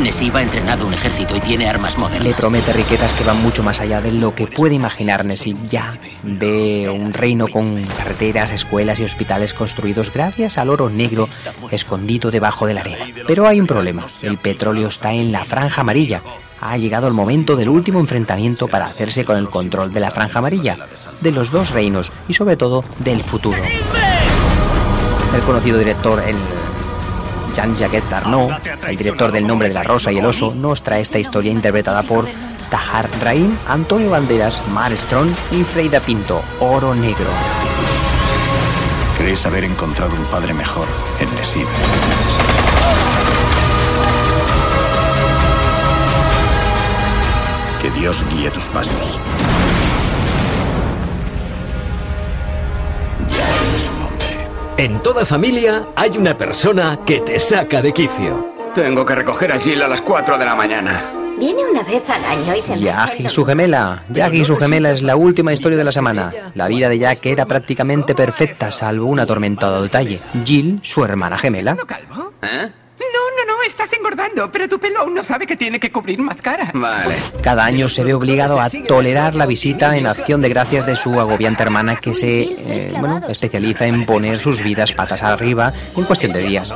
Nesib 0.00 0.36
ha 0.36 0.42
entrenado 0.42 0.86
un 0.86 0.94
ejército 0.94 1.36
y 1.36 1.40
tiene 1.40 1.68
armas 1.68 1.96
modernas. 1.98 2.28
Le 2.28 2.34
promete 2.34 2.72
riquezas 2.72 3.14
que 3.14 3.24
van 3.24 3.42
mucho 3.42 3.62
más 3.62 3.80
allá 3.80 4.00
de 4.00 4.12
lo 4.12 4.34
que 4.34 4.46
puede 4.46 4.74
imaginar 4.74 5.24
Nesib. 5.24 5.56
Ya 5.68 5.98
ve 6.22 6.88
un 6.90 7.12
reino 7.12 7.48
con 7.48 7.82
carreteras, 7.82 8.52
escuelas 8.52 9.00
y 9.00 9.04
hospitales 9.04 9.54
construidos 9.54 10.12
gracias 10.12 10.58
al 10.58 10.70
oro 10.70 10.90
negro 10.90 11.28
escondido 11.70 12.30
debajo 12.30 12.66
de 12.66 12.74
la 12.74 12.80
arena. 12.80 13.06
Pero 13.26 13.46
hay 13.46 13.60
un 13.60 13.66
problema. 13.66 14.06
El 14.22 14.38
petróleo 14.38 14.88
está 14.88 15.12
en 15.12 15.32
la 15.32 15.44
franja 15.44 15.80
amarilla 15.80 16.22
ha 16.60 16.76
llegado 16.78 17.06
el 17.06 17.12
momento 17.12 17.54
del 17.54 17.68
último 17.68 18.00
enfrentamiento 18.00 18.66
para 18.68 18.86
hacerse 18.86 19.24
con 19.24 19.36
el 19.36 19.50
control 19.50 19.92
de 19.92 20.00
la 20.00 20.10
franja 20.10 20.38
amarilla, 20.38 20.78
de 21.20 21.30
los 21.30 21.50
dos 21.50 21.70
reinos 21.70 22.12
y 22.28 22.34
sobre 22.34 22.56
todo 22.56 22.84
del 22.98 23.22
futuro. 23.22 23.58
El 25.34 25.42
conocido 25.42 25.78
director, 25.78 26.22
el 26.26 26.36
Jean-Jacques 27.54 28.08
Darnaud, 28.10 28.52
el 28.88 28.96
director 28.96 29.32
del 29.32 29.46
Nombre 29.46 29.68
de 29.68 29.74
la 29.74 29.82
Rosa 29.82 30.12
y 30.12 30.18
el 30.18 30.26
Oso, 30.26 30.54
nos 30.54 30.82
trae 30.82 31.00
esta 31.00 31.18
historia 31.18 31.50
interpretada 31.50 32.02
por 32.02 32.26
Tahar 32.70 33.08
Rahim, 33.22 33.56
Antonio 33.68 34.10
Banderas, 34.10 34.62
Mar 34.68 34.92
Strong 34.96 35.30
y 35.52 35.62
Freida 35.62 36.00
Pinto, 36.00 36.42
Oro 36.60 36.94
Negro. 36.94 37.30
Crees 39.18 39.46
haber 39.46 39.64
encontrado 39.64 40.14
un 40.14 40.24
padre 40.26 40.52
mejor 40.52 40.86
en 41.20 41.34
Nesib. 41.36 41.66
Que 47.80 47.90
Dios 47.92 48.24
guíe 48.30 48.50
tus 48.50 48.66
pasos. 48.66 49.18
En 54.78 55.02
toda 55.02 55.24
familia 55.24 55.86
hay 55.96 56.18
una 56.18 56.36
persona 56.36 56.98
que 57.06 57.20
te 57.20 57.40
saca 57.40 57.80
de 57.80 57.94
quicio. 57.94 58.52
Tengo 58.74 59.06
que 59.06 59.14
recoger 59.14 59.50
a 59.50 59.58
Jill 59.58 59.80
a 59.80 59.88
las 59.88 60.02
4 60.02 60.36
de 60.36 60.44
la 60.44 60.54
mañana. 60.54 61.02
Viene 61.38 61.64
una 61.64 61.82
vez 61.82 62.02
al 62.10 62.22
año 62.22 62.54
y 62.54 62.60
se 62.60 62.78
Jack 62.78 63.20
y 63.20 63.28
su 63.28 63.46
gemela. 63.46 64.04
Jack 64.10 64.34
y 64.34 64.44
su 64.44 64.54
gemela 64.58 64.90
es 64.90 65.02
la 65.02 65.16
última 65.16 65.54
historia 65.54 65.78
de 65.78 65.84
la 65.84 65.92
semana. 65.92 66.30
La 66.54 66.68
vida 66.68 66.90
de 66.90 66.98
Jack 66.98 67.24
era 67.24 67.46
prácticamente 67.46 68.14
perfecta, 68.14 68.70
salvo 68.70 69.06
un 69.06 69.18
atormentado 69.18 69.82
detalle. 69.82 70.20
Jill, 70.44 70.80
su 70.82 71.02
hermana 71.02 71.38
gemela. 71.38 71.72
¿Eh? 71.72 71.76
No, 71.78 73.46
no, 73.46 73.52
no, 73.52 73.62
estás 73.66 73.90
engordando, 74.16 74.50
pero 74.50 74.68
tu 74.68 74.78
pelo 74.78 75.00
aún 75.00 75.14
no 75.14 75.22
sabe 75.22 75.46
que 75.46 75.56
tiene 75.56 75.78
que 75.78 75.90
cubrir 75.92 76.18
más 76.18 76.40
cara. 76.40 76.70
Vale. 76.74 77.16
Cada 77.42 77.64
año 77.64 77.88
se 77.88 78.02
ve 78.04 78.14
obligado 78.14 78.60
a 78.60 78.68
tolerar 78.70 79.34
la 79.34 79.46
visita 79.46 79.96
en 79.96 80.06
acción 80.06 80.40
de 80.42 80.48
gracias 80.48 80.86
de 80.86 80.96
su 80.96 81.20
agobiante 81.20 81.62
hermana 81.62 81.96
que 81.96 82.14
se 82.14 82.42
eh, 82.42 82.92
bueno, 82.98 83.20
especializa 83.28 83.86
en 83.86 84.06
poner 84.06 84.38
sus 84.38 84.62
vidas 84.62 84.92
patas 84.92 85.22
arriba 85.22 85.72
en 85.96 86.04
cuestión 86.04 86.32
de 86.32 86.40
días. 86.40 86.72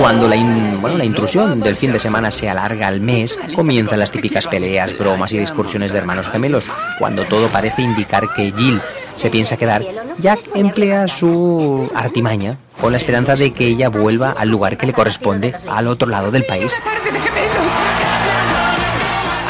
Cuando 0.00 0.28
la, 0.28 0.36
in- 0.36 0.80
bueno, 0.80 0.96
la 0.96 1.04
intrusión 1.04 1.60
del 1.60 1.76
fin 1.76 1.92
de 1.92 1.98
semana 1.98 2.30
se 2.30 2.48
alarga 2.48 2.86
al 2.88 3.00
mes, 3.00 3.38
comienzan 3.54 3.98
las 3.98 4.10
típicas 4.10 4.46
peleas, 4.46 4.96
bromas 4.96 5.32
y 5.32 5.38
discusiones 5.38 5.92
de 5.92 5.98
hermanos 5.98 6.28
gemelos. 6.28 6.70
Cuando 6.98 7.24
todo 7.24 7.48
parece 7.48 7.82
indicar 7.82 8.32
que 8.32 8.52
Jill 8.56 8.80
se 9.16 9.30
piensa 9.30 9.56
quedar, 9.56 9.82
Jack 10.18 10.40
emplea 10.54 11.08
su 11.08 11.90
artimaña 11.94 12.56
con 12.80 12.92
la 12.92 12.96
esperanza 12.96 13.36
de 13.36 13.52
que 13.52 13.66
ella 13.66 13.88
vuelva 13.88 14.32
al 14.32 14.48
lugar 14.48 14.76
que 14.76 14.86
le 14.86 14.92
corresponde 14.92 15.54
al 15.68 15.88
otro 15.88 16.08
lado 16.08 16.30
del 16.30 16.44
país. 16.44 16.80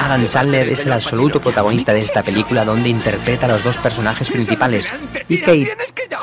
Adam 0.08 0.26
Sandler 0.26 0.68
es 0.70 0.86
el 0.86 0.92
absoluto 0.94 1.38
protagonista 1.38 1.92
de 1.92 2.00
esta 2.00 2.22
película 2.22 2.64
donde 2.64 2.88
interpreta 2.88 3.44
a 3.44 3.50
los 3.50 3.62
dos 3.62 3.76
personajes 3.76 4.30
principales 4.30 4.90
y 5.28 5.38
Kate 5.38 5.76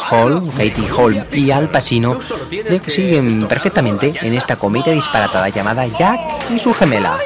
Katie 0.09 0.89
Hall 0.97 1.25
y 1.31 1.51
Al 1.51 1.69
Pacino 1.69 2.19
le 2.49 2.79
siguen 2.89 3.47
perfectamente 3.47 4.13
en 4.21 4.33
esta 4.33 4.55
comedia 4.55 4.93
disparatada 4.93 5.49
llamada 5.49 5.85
Jack 5.85 6.19
y 6.49 6.59
su 6.59 6.73
gemela. 6.73 7.19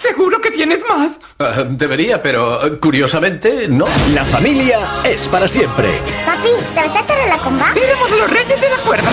Seguro 0.00 0.40
que 0.40 0.50
tienes 0.50 0.78
más. 0.88 1.20
Ah, 1.38 1.62
debería, 1.68 2.22
pero 2.22 2.64
eh, 2.66 2.78
curiosamente 2.78 3.68
no. 3.68 3.84
La 4.14 4.24
familia 4.24 4.78
es 5.04 5.28
para 5.28 5.46
siempre. 5.46 6.00
Papi, 6.24 6.48
¿sabes 6.74 6.92
saltar 6.92 7.18
a 7.18 7.26
la 7.26 7.36
comba? 7.36 7.70
¡Éramos 7.76 8.10
los 8.10 8.30
reyes 8.30 8.58
de 8.58 8.70
la 8.70 8.78
cuerda! 8.78 9.10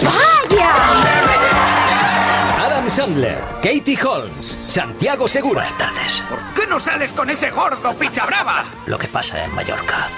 ¡Vaya! 0.00 0.70
Adam 2.64 2.88
Sandler, 2.88 3.42
Katie 3.60 3.98
Holmes, 4.00 4.56
Santiago 4.68 5.26
Segura. 5.26 5.62
Buenas 5.62 5.76
tardes. 5.76 6.22
¿Por 6.30 6.38
qué 6.54 6.68
no 6.68 6.78
sales 6.78 7.12
con 7.12 7.28
ese 7.28 7.50
gordo 7.50 7.92
picha 7.98 8.24
brava? 8.24 8.64
Lo 8.86 8.96
que 8.96 9.08
pasa 9.08 9.42
en 9.44 9.52
Mallorca 9.56 10.08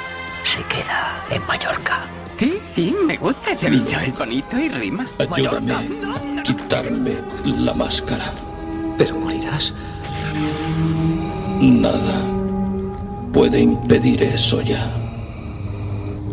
se 0.43 0.63
queda 0.65 1.25
en 1.31 1.47
Mallorca. 1.47 2.01
Sí, 2.39 2.61
sí, 2.75 2.95
me 3.07 3.17
gusta 3.17 3.53
ese 3.53 3.71
bicho. 3.71 3.99
Es 4.01 4.19
bonito 4.19 4.59
y 4.59 4.69
rima. 4.69 5.07
Ayúdame 5.19 5.73
a 5.73 6.43
quitarme 6.43 7.23
la 7.47 7.73
máscara. 7.73 8.31
Pero 8.99 9.19
morirás. 9.19 9.73
Nada 11.61 12.35
puede 13.33 13.61
impedir 13.61 14.23
eso 14.23 14.63
ya. 14.63 14.91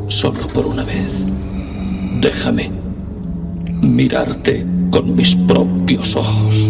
Solo 0.08 0.48
por 0.54 0.68
una 0.68 0.84
vez. 0.84 1.12
Déjame 2.22 2.72
mirarte 3.82 4.66
con 4.92 5.16
mis 5.16 5.36
propios 5.36 6.16
ojos. 6.16 6.70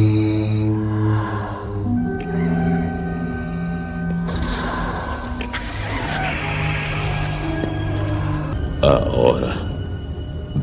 Ahora, 8.81 9.55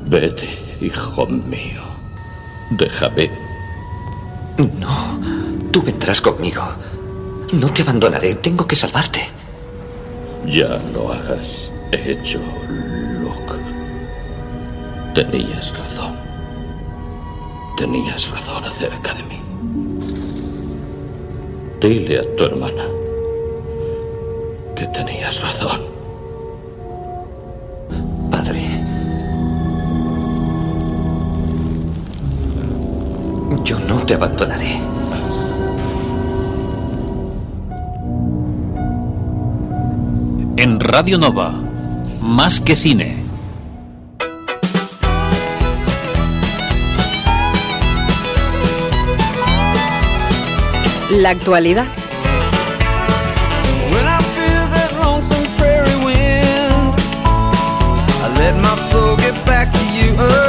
vete, 0.09 0.49
hijo 0.81 1.27
mío. 1.27 1.83
Déjame. 2.71 3.48
No, 4.59 5.21
tú 5.71 5.83
vendrás 5.83 6.21
conmigo. 6.21 6.63
No 7.53 7.73
te 7.73 7.83
abandonaré, 7.83 8.35
tengo 8.35 8.67
que 8.67 8.75
salvarte. 8.75 9.21
Ya 10.45 10.81
lo 10.93 11.13
has 11.13 11.71
hecho, 11.93 12.41
Luke. 12.69 13.55
Tenías 15.15 15.73
razón. 15.79 16.17
Tenías 17.77 18.29
razón 18.31 18.65
acerca 18.65 19.15
de 19.15 19.23
mí. 19.23 19.41
Dile 21.81 22.19
a 22.19 22.37
tu 22.37 22.45
hermana 22.45 22.85
que 24.75 24.87
tenías 24.89 25.41
razón. 25.41 25.83
Padre. 28.31 28.88
Yo 33.69 33.79
no 33.81 33.97
te 33.99 34.15
abandonaré. 34.15 34.81
En 40.57 40.81
Radio 40.81 41.19
Nova, 41.19 41.53
más 42.23 42.63
que 42.63 42.75
cine. 42.75 43.23
La 51.11 51.29
actualidad. 51.29 51.85
let 58.39 58.57
my 58.57 58.75
soul 58.91 59.17
get 59.17 59.35
back 59.45 59.71
to 59.73 59.85
you. 59.93 60.48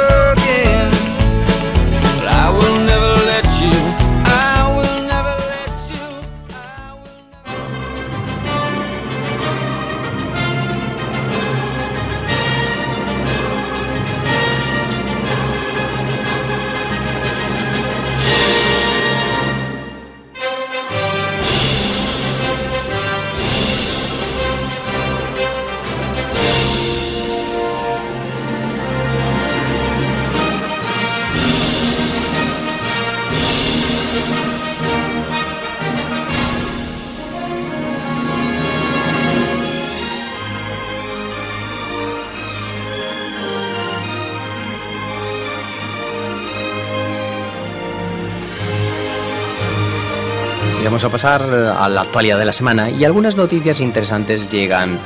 Vamos 50.90 51.04
a 51.04 51.08
pasar 51.08 51.42
a 51.42 51.88
la 51.88 52.00
actualidad 52.00 52.36
de 52.36 52.44
la 52.44 52.52
semana 52.52 52.90
y 52.90 53.04
algunas 53.04 53.36
noticias 53.36 53.78
interesantes 53.78 54.48
llegan 54.48 54.98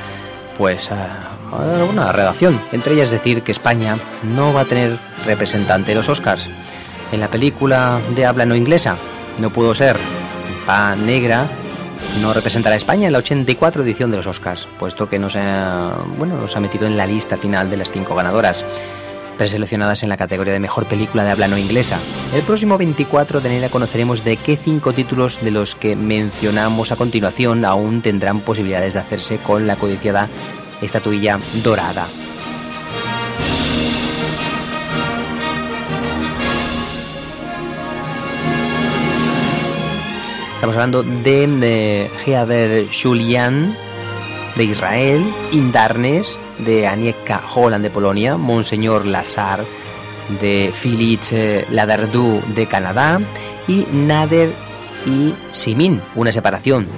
pues 0.57 0.90
a, 0.90 1.33
una 1.90 2.11
redacción. 2.11 2.59
Entre 2.73 2.94
ellas 2.94 3.11
decir 3.11 3.42
que 3.42 3.53
España 3.53 3.99
no 4.23 4.55
va 4.55 4.62
a 4.62 4.64
tener 4.64 4.99
representante 5.27 5.92
en 5.92 5.99
los 5.99 6.09
Oscars. 6.09 6.49
En 7.12 7.20
la 7.20 7.31
película 7.31 8.01
de 8.16 8.25
habla 8.25 8.47
no 8.47 8.57
inglesa 8.57 8.97
no 9.38 9.51
pudo 9.51 9.75
ser. 9.75 9.99
Pa 10.64 10.97
Negra 10.97 11.49
no 12.23 12.33
representará 12.33 12.73
a 12.73 12.79
España 12.79 13.09
en 13.09 13.12
la 13.12 13.18
84 13.18 13.83
edición 13.83 14.11
de 14.11 14.16
los 14.16 14.27
Oscars, 14.27 14.66
puesto 14.79 15.11
que 15.11 15.18
no 15.18 15.29
se 15.29 15.42
bueno, 16.16 16.40
no 16.40 16.49
se 16.49 16.57
ha 16.57 16.62
metido 16.62 16.87
en 16.87 16.97
la 16.97 17.07
lista 17.07 17.37
final 17.37 17.68
de 17.68 17.77
las 17.77 17.92
cinco 17.92 18.14
ganadoras 18.14 18.64
preseleccionadas 19.37 20.03
en 20.03 20.09
la 20.09 20.16
categoría 20.16 20.53
de 20.53 20.61
mejor 20.61 20.87
película 20.87 21.25
de 21.25 21.31
habla 21.31 21.49
no 21.49 21.59
inglesa. 21.59 21.99
El 22.35 22.42
próximo 22.42 22.79
24 22.79 23.40
de 23.40 23.49
enero 23.49 23.70
conoceremos 23.70 24.25
de 24.25 24.37
qué 24.37 24.57
cinco 24.57 24.92
títulos 24.92 25.42
de 25.42 25.51
los 25.51 25.75
que 25.75 25.97
mencionamos 25.97 26.92
a 26.92 26.97
continuación 26.97 27.64
aún 27.64 28.03
tendrán 28.03 28.40
posibilidades 28.40 28.94
de 28.94 29.01
hacerse 29.01 29.38
con 29.38 29.66
la 29.66 29.77
codiciada 29.77 30.29
estatuilla 30.81 31.38
dorada. 31.62 32.07
Estamos 40.55 40.77
hablando 40.77 41.03
de, 41.03 41.47
de 41.47 42.11
Heather 42.25 42.87
Julian 42.90 43.77
de 44.57 44.64
Israel, 44.64 45.25
Indarnes 45.53 46.38
de 46.64 46.87
Anieka 46.87 47.42
Holland 47.55 47.83
de 47.85 47.90
Polonia, 47.90 48.37
Monseñor 48.37 49.07
Lazar 49.07 49.64
de 50.40 50.70
Félix 50.72 51.33
Ladardou 51.70 52.40
de 52.55 52.66
Canadá 52.66 53.20
y 53.68 53.87
Nader 53.92 54.55
y 55.07 55.35
Simin, 55.50 56.00
una 56.14 56.33
separación. 56.33 56.88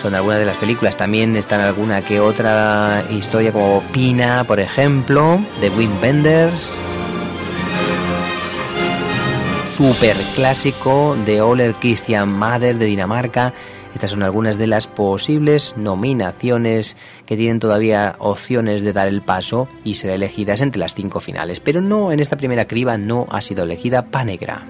Son 0.00 0.14
algunas 0.14 0.38
de 0.38 0.46
las 0.46 0.56
películas, 0.56 0.96
también 0.96 1.36
están 1.36 1.60
alguna 1.60 2.02
que 2.02 2.20
otra 2.20 3.04
historia 3.10 3.52
como 3.52 3.82
Pina, 3.92 4.44
por 4.44 4.60
ejemplo, 4.60 5.40
de 5.60 5.70
Wim 5.70 6.00
Wenders. 6.02 6.76
Super 9.70 10.16
clásico 10.34 11.16
de 11.24 11.40
Oler 11.40 11.74
Christian 11.74 12.28
Mader 12.28 12.78
de 12.78 12.86
Dinamarca. 12.86 13.54
Estas 13.94 14.10
son 14.10 14.22
algunas 14.22 14.58
de 14.58 14.66
las 14.66 14.86
posibles 14.86 15.74
nominaciones 15.76 16.96
que 17.26 17.36
tienen 17.36 17.60
todavía 17.60 18.16
opciones 18.18 18.82
de 18.82 18.92
dar 18.92 19.08
el 19.08 19.22
paso 19.22 19.68
y 19.84 19.94
ser 19.94 20.10
elegidas 20.10 20.60
entre 20.60 20.80
las 20.80 20.94
cinco 20.94 21.20
finales. 21.20 21.60
Pero 21.60 21.80
no, 21.80 22.12
en 22.12 22.20
esta 22.20 22.36
primera 22.36 22.66
criba 22.66 22.98
no 22.98 23.26
ha 23.30 23.40
sido 23.40 23.62
elegida 23.62 24.06
Panegra. 24.10 24.66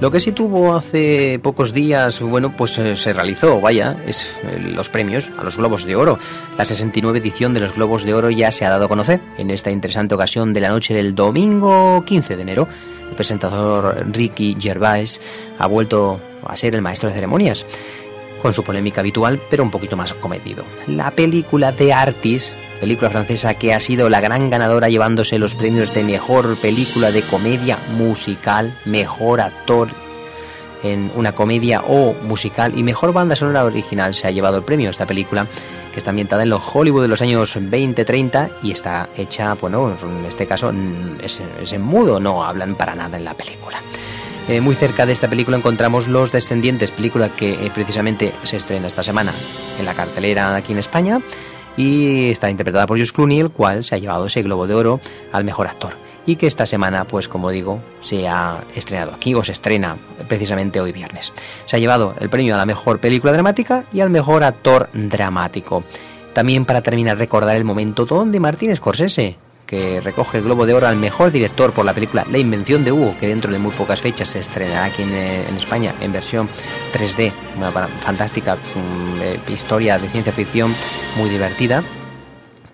Lo 0.00 0.12
que 0.12 0.20
sí 0.20 0.30
tuvo 0.30 0.76
hace 0.76 1.40
pocos 1.42 1.72
días, 1.72 2.20
bueno, 2.20 2.56
pues 2.56 2.78
eh, 2.78 2.94
se 2.94 3.12
realizó, 3.12 3.60
vaya, 3.60 3.96
es 4.06 4.30
eh, 4.44 4.60
los 4.60 4.88
premios 4.88 5.28
a 5.36 5.42
los 5.42 5.56
Globos 5.56 5.84
de 5.84 5.96
Oro. 5.96 6.20
La 6.56 6.64
69 6.64 7.18
edición 7.18 7.52
de 7.52 7.58
los 7.58 7.74
Globos 7.74 8.04
de 8.04 8.14
Oro 8.14 8.30
ya 8.30 8.52
se 8.52 8.64
ha 8.64 8.70
dado 8.70 8.84
a 8.84 8.88
conocer 8.88 9.20
en 9.38 9.50
esta 9.50 9.72
interesante 9.72 10.14
ocasión 10.14 10.54
de 10.54 10.60
la 10.60 10.68
noche 10.68 10.94
del 10.94 11.16
domingo 11.16 12.04
15 12.04 12.36
de 12.36 12.42
enero. 12.42 12.68
El 13.08 13.16
presentador 13.16 14.06
Ricky 14.12 14.56
Gervais 14.60 15.20
ha 15.58 15.66
vuelto 15.66 16.20
a 16.44 16.56
ser 16.56 16.76
el 16.76 16.82
maestro 16.82 17.08
de 17.08 17.16
ceremonias, 17.16 17.66
con 18.40 18.54
su 18.54 18.62
polémica 18.62 19.00
habitual, 19.00 19.40
pero 19.50 19.62
un 19.62 19.70
poquito 19.70 19.96
más 19.96 20.14
comedido. 20.14 20.64
La 20.86 21.10
película 21.10 21.74
The 21.74 21.92
Artist 21.92 22.54
película 22.78 23.10
francesa 23.10 23.54
que 23.54 23.74
ha 23.74 23.80
sido 23.80 24.08
la 24.08 24.20
gran 24.20 24.50
ganadora 24.50 24.88
llevándose 24.88 25.38
los 25.38 25.54
premios 25.54 25.92
de 25.92 26.04
mejor 26.04 26.56
película 26.56 27.10
de 27.10 27.22
comedia 27.22 27.78
musical, 27.96 28.78
mejor 28.84 29.40
actor 29.40 29.88
en 30.82 31.10
una 31.16 31.32
comedia 31.32 31.82
o 31.86 32.14
musical 32.22 32.78
y 32.78 32.82
mejor 32.82 33.12
banda 33.12 33.34
sonora 33.34 33.64
original 33.64 34.14
se 34.14 34.28
ha 34.28 34.30
llevado 34.30 34.58
el 34.58 34.62
premio 34.62 34.90
esta 34.90 35.06
película 35.06 35.46
que 35.92 35.98
está 35.98 36.10
ambientada 36.10 36.44
en 36.44 36.50
los 36.50 36.62
Hollywood 36.72 37.02
de 37.02 37.08
los 37.08 37.20
años 37.20 37.56
20-30 37.56 38.50
y 38.62 38.70
está 38.70 39.08
hecha, 39.16 39.54
bueno, 39.54 39.96
en 40.00 40.24
este 40.26 40.46
caso 40.46 40.72
es, 41.20 41.40
es 41.60 41.72
en 41.72 41.82
mudo, 41.82 42.20
no 42.20 42.44
hablan 42.44 42.76
para 42.76 42.94
nada 42.94 43.16
en 43.16 43.24
la 43.24 43.34
película. 43.34 43.82
Eh, 44.48 44.62
muy 44.62 44.74
cerca 44.74 45.04
de 45.04 45.12
esta 45.12 45.28
película 45.28 45.58
encontramos 45.58 46.08
Los 46.08 46.32
Descendientes, 46.32 46.90
película 46.90 47.36
que 47.36 47.52
eh, 47.52 47.70
precisamente 47.72 48.32
se 48.44 48.56
estrena 48.56 48.86
esta 48.86 49.02
semana 49.02 49.34
en 49.78 49.84
la 49.84 49.92
cartelera 49.92 50.56
aquí 50.56 50.72
en 50.72 50.78
España 50.78 51.20
y 51.76 52.30
está 52.30 52.48
interpretada 52.48 52.86
por 52.86 52.96
George 52.96 53.12
Clooney, 53.12 53.40
el 53.40 53.50
cual 53.50 53.84
se 53.84 53.94
ha 53.94 53.98
llevado 53.98 54.24
ese 54.24 54.42
Globo 54.42 54.66
de 54.66 54.74
Oro 54.74 55.00
al 55.32 55.44
mejor 55.44 55.66
actor. 55.66 55.98
Y 56.24 56.36
que 56.36 56.46
esta 56.46 56.64
semana, 56.64 57.04
pues 57.04 57.28
como 57.28 57.50
digo, 57.50 57.82
se 58.00 58.26
ha 58.26 58.64
estrenado 58.74 59.12
aquí 59.14 59.34
o 59.34 59.44
se 59.44 59.52
estrena 59.52 59.98
precisamente 60.28 60.80
hoy 60.80 60.92
viernes. 60.92 61.34
Se 61.66 61.76
ha 61.76 61.78
llevado 61.78 62.14
el 62.18 62.30
premio 62.30 62.54
a 62.54 62.58
la 62.58 62.66
mejor 62.66 63.00
película 63.00 63.34
dramática 63.34 63.84
y 63.92 64.00
al 64.00 64.08
mejor 64.08 64.44
actor 64.44 64.88
dramático. 64.94 65.84
También 66.32 66.64
para 66.64 66.82
terminar 66.82 67.18
recordar 67.18 67.54
el 67.54 67.64
momento 67.64 68.06
donde 68.06 68.40
Martín 68.40 68.74
Scorsese, 68.74 69.36
que 69.68 70.00
recoge 70.00 70.38
el 70.38 70.44
Globo 70.44 70.64
de 70.64 70.72
Oro 70.72 70.88
al 70.88 70.96
mejor 70.96 71.30
director 71.30 71.74
por 71.74 71.84
la 71.84 71.92
película 71.92 72.26
La 72.30 72.38
Invención 72.38 72.84
de 72.84 72.90
Hugo, 72.90 73.14
que 73.20 73.28
dentro 73.28 73.52
de 73.52 73.58
muy 73.58 73.70
pocas 73.72 74.00
fechas 74.00 74.30
se 74.30 74.38
estrenará 74.38 74.86
aquí 74.86 75.02
en, 75.02 75.12
en 75.12 75.54
España 75.54 75.94
en 76.00 76.10
versión 76.10 76.48
3D, 76.94 77.30
una 77.58 77.70
fantástica 77.70 78.56
um, 78.74 79.52
historia 79.52 79.98
de 79.98 80.08
ciencia 80.08 80.32
ficción 80.32 80.74
muy 81.18 81.28
divertida, 81.28 81.84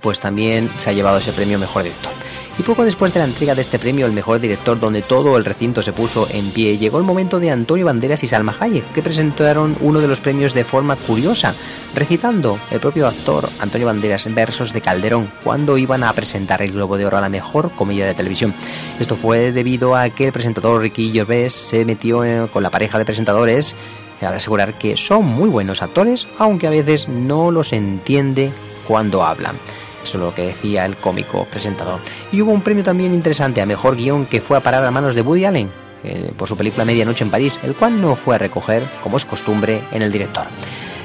pues 0.00 0.20
también 0.20 0.70
se 0.78 0.90
ha 0.90 0.92
llevado 0.92 1.18
ese 1.18 1.32
premio 1.32 1.58
mejor 1.58 1.82
director. 1.82 2.12
Y 2.56 2.62
poco 2.62 2.84
después 2.84 3.12
de 3.12 3.18
la 3.18 3.24
entrega 3.24 3.56
de 3.56 3.62
este 3.62 3.80
premio, 3.80 4.06
el 4.06 4.12
mejor 4.12 4.38
director, 4.38 4.78
donde 4.78 5.02
todo 5.02 5.36
el 5.36 5.44
recinto 5.44 5.82
se 5.82 5.92
puso 5.92 6.28
en 6.30 6.52
pie, 6.52 6.78
llegó 6.78 6.98
el 6.98 7.04
momento 7.04 7.40
de 7.40 7.50
Antonio 7.50 7.86
Banderas 7.86 8.22
y 8.22 8.28
Salma 8.28 8.54
Hayek, 8.58 8.92
que 8.92 9.02
presentaron 9.02 9.76
uno 9.80 10.00
de 10.00 10.06
los 10.06 10.20
premios 10.20 10.54
de 10.54 10.62
forma 10.62 10.94
curiosa, 10.94 11.54
recitando 11.96 12.58
el 12.70 12.78
propio 12.78 13.08
actor 13.08 13.50
Antonio 13.58 13.88
Banderas 13.88 14.32
versos 14.32 14.72
de 14.72 14.80
Calderón 14.80 15.32
cuando 15.42 15.76
iban 15.78 16.04
a 16.04 16.12
presentar 16.12 16.62
el 16.62 16.72
Globo 16.72 16.96
de 16.96 17.06
Oro 17.06 17.18
a 17.18 17.22
la 17.22 17.28
mejor 17.28 17.72
comedia 17.72 18.06
de 18.06 18.14
televisión. 18.14 18.54
Esto 19.00 19.16
fue 19.16 19.50
debido 19.50 19.96
a 19.96 20.08
que 20.10 20.26
el 20.26 20.32
presentador 20.32 20.80
Ricky 20.80 21.10
Gervais 21.10 21.52
se 21.52 21.84
metió 21.84 22.22
con 22.52 22.62
la 22.62 22.70
pareja 22.70 22.98
de 22.98 23.04
presentadores 23.04 23.74
al 24.20 24.34
asegurar 24.34 24.78
que 24.78 24.96
son 24.96 25.24
muy 25.24 25.48
buenos 25.48 25.82
actores, 25.82 26.28
aunque 26.38 26.66
a 26.66 26.70
veces 26.70 27.08
no 27.08 27.50
los 27.50 27.72
entiende 27.72 28.52
cuando 28.86 29.22
hablan. 29.22 29.56
Eso 30.04 30.18
es 30.18 30.24
lo 30.24 30.34
que 30.34 30.42
decía 30.42 30.84
el 30.84 30.96
cómico 30.96 31.46
presentador. 31.46 31.98
Y 32.30 32.42
hubo 32.42 32.52
un 32.52 32.60
premio 32.60 32.84
también 32.84 33.14
interesante 33.14 33.60
a 33.60 33.66
mejor 33.66 33.96
guion 33.96 34.26
que 34.26 34.40
fue 34.40 34.56
a 34.56 34.60
parar 34.60 34.84
a 34.84 34.90
manos 34.90 35.14
de 35.14 35.22
Woody 35.22 35.46
Allen 35.46 35.70
eh, 36.04 36.32
por 36.36 36.46
su 36.46 36.56
película 36.56 36.84
Medianoche 36.84 37.24
en 37.24 37.30
París, 37.30 37.58
el 37.62 37.74
cual 37.74 38.00
no 38.00 38.14
fue 38.14 38.34
a 38.34 38.38
recoger, 38.38 38.82
como 39.02 39.16
es 39.16 39.24
costumbre, 39.24 39.82
en 39.90 40.02
el 40.02 40.12
director. 40.12 40.44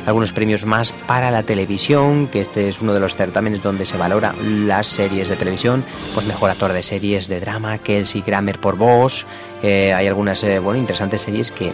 Algunos 0.05 0.33
premios 0.33 0.65
más 0.65 0.91
para 0.91 1.31
la 1.31 1.43
televisión, 1.43 2.27
que 2.27 2.41
este 2.41 2.67
es 2.67 2.81
uno 2.81 2.93
de 2.93 2.99
los 2.99 3.15
certámenes 3.15 3.63
donde 3.63 3.85
se 3.85 3.97
valora 3.97 4.33
las 4.41 4.87
series 4.87 5.29
de 5.29 5.35
televisión, 5.37 5.85
pues 6.13 6.25
mejor 6.25 6.49
actor 6.49 6.73
de 6.73 6.83
series 6.83 7.27
de 7.27 7.39
drama, 7.39 7.77
Kelsey 7.77 8.21
Grammer 8.21 8.59
por 8.59 8.75
Boss. 8.75 9.25
Eh, 9.63 9.93
hay 9.93 10.07
algunas 10.07 10.43
eh, 10.43 10.59
bueno, 10.59 10.79
interesantes 10.79 11.21
series 11.21 11.51
que 11.51 11.71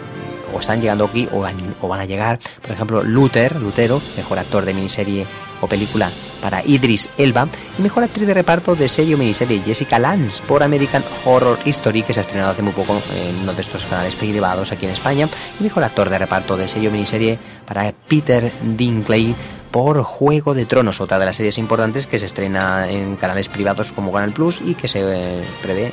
o 0.54 0.60
están 0.60 0.80
llegando 0.80 1.04
aquí 1.04 1.28
o 1.32 1.44
o 1.80 1.88
van 1.88 2.00
a 2.00 2.04
llegar. 2.04 2.38
Por 2.62 2.70
ejemplo, 2.70 3.02
Luther, 3.02 3.56
Lutero, 3.56 4.00
mejor 4.16 4.38
actor 4.38 4.64
de 4.64 4.74
miniserie 4.74 5.26
película 5.68 6.10
para 6.40 6.64
Idris 6.64 7.08
Elba 7.18 7.48
y 7.78 7.82
mejor 7.82 8.04
actriz 8.04 8.26
de 8.26 8.34
reparto 8.34 8.74
de 8.74 8.88
serie 8.88 9.14
o 9.14 9.18
miniserie 9.18 9.62
Jessica 9.64 9.98
Lange 9.98 10.42
por 10.46 10.62
American 10.62 11.04
Horror 11.24 11.58
History 11.64 12.02
que 12.02 12.12
se 12.12 12.20
ha 12.20 12.22
estrenado 12.22 12.52
hace 12.52 12.62
muy 12.62 12.72
poco 12.72 13.00
en 13.14 13.36
uno 13.42 13.52
de 13.52 13.60
estos 13.60 13.86
canales 13.86 14.16
privados 14.16 14.72
aquí 14.72 14.86
en 14.86 14.92
España 14.92 15.28
y 15.58 15.62
mejor 15.62 15.84
actor 15.84 16.10
de 16.10 16.18
reparto 16.18 16.56
de 16.56 16.68
serie 16.68 16.88
o 16.88 16.92
miniserie 16.92 17.38
para 17.66 17.92
Peter 17.92 18.52
Dinklage 18.62 19.34
por 19.70 20.02
Juego 20.02 20.54
de 20.54 20.64
Tronos, 20.64 21.00
otra 21.00 21.18
de 21.18 21.26
las 21.26 21.36
series 21.36 21.58
importantes 21.58 22.06
que 22.06 22.18
se 22.18 22.26
estrena 22.26 22.88
en 22.88 23.16
canales 23.16 23.48
privados 23.48 23.92
como 23.92 24.12
Canal 24.12 24.32
Plus 24.32 24.62
y 24.64 24.74
que 24.74 24.88
se 24.88 25.00
eh, 25.02 25.44
prevé 25.60 25.92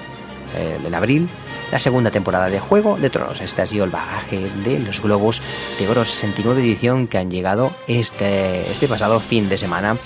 eh, 0.56 0.78
en 0.86 0.96
abril 0.96 1.28
la 1.74 1.80
segunda 1.80 2.12
temporada 2.12 2.50
de 2.50 2.60
Juego 2.60 2.98
de 2.98 3.10
Tronos. 3.10 3.42
Este 3.42 3.64
ha 3.64 3.66
sido 3.66 3.84
el 3.84 3.90
bagaje 3.90 4.48
de 4.64 4.78
los 4.78 5.02
Globos 5.02 5.42
de 5.80 5.88
Oro 5.88 6.06
69 6.06 6.62
edición 6.62 7.08
que 7.08 7.18
han 7.18 7.32
llegado 7.32 7.72
este, 7.88 8.72
este 8.72 8.88
pasado 8.88 9.20
fin 9.20 9.50
de 9.50 9.58
semana 9.58 9.98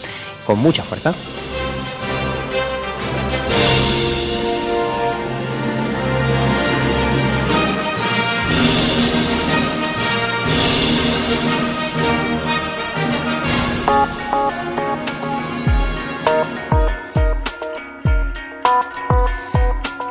con 0.45 0.59
mucha 0.59 0.81
fuerza. 0.83 1.13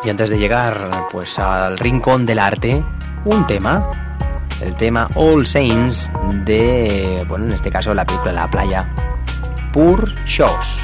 Y 0.07 0.09
antes 0.09 0.31
de 0.31 0.39
llegar 0.39 1.09
pues 1.11 1.37
al 1.41 1.77
rincón 1.79 2.27
del 2.27 2.39
arte, 2.39 2.81
un 3.25 3.45
tema, 3.49 4.47
el 4.61 4.77
tema 4.77 5.11
All 5.17 5.45
Saints 5.45 6.13
de, 6.45 7.25
bueno, 7.27 7.47
en 7.47 7.53
este 7.55 7.71
caso 7.71 7.93
la 7.93 8.05
película 8.05 8.31
La 8.31 8.49
Playa, 8.49 8.89
Pur 9.73 10.15
Shows. 10.25 10.81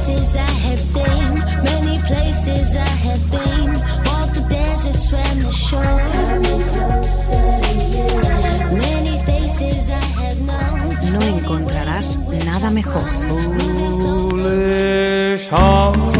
Faces 0.00 0.34
I 0.34 0.50
have 0.66 0.80
seen, 0.80 1.34
many 1.62 1.98
places 2.08 2.74
I 2.74 2.88
have 3.04 3.20
been. 3.30 3.74
Walked 4.06 4.32
the 4.32 4.46
desert, 4.48 4.94
swam 4.94 5.42
the 5.42 5.52
shore. 5.52 5.84
Many 8.72 9.18
faces 9.26 9.90
I 9.90 10.00
have 10.22 10.40
known. 10.40 10.88
No 11.12 11.20
encontrarás 11.20 12.16
nada 12.46 12.70
mejor. 12.70 13.04
Foolish 14.30 15.48
heart, 15.48 16.19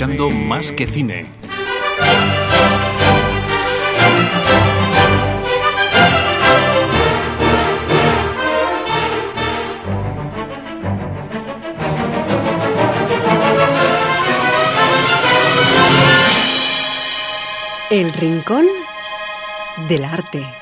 escuchando 0.00 0.30
Más 0.30 0.72
que 0.72 0.86
Cine. 0.86 1.26
El 17.90 18.10
rincón 18.14 18.64
del 19.86 20.04
arte. 20.04 20.59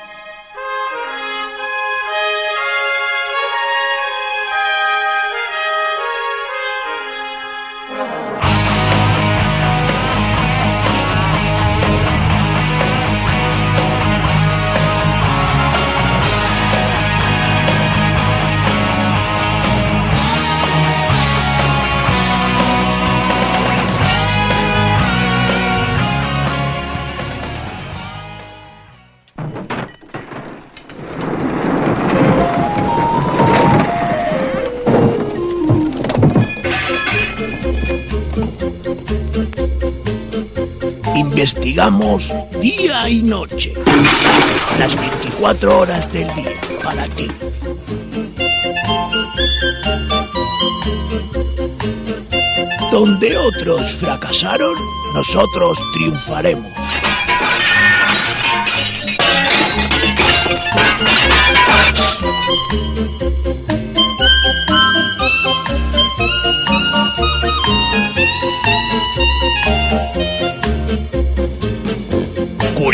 Investigamos 41.49 42.31
día 42.61 43.09
y 43.09 43.21
noche. 43.23 43.73
Las 44.77 44.95
24 44.95 45.79
horas 45.79 46.11
del 46.13 46.27
día 46.35 46.51
para 46.83 47.05
ti. 47.05 47.27
Donde 52.91 53.35
otros 53.37 53.91
fracasaron, 53.93 54.75
nosotros 55.15 55.79
triunfaremos. 55.93 56.78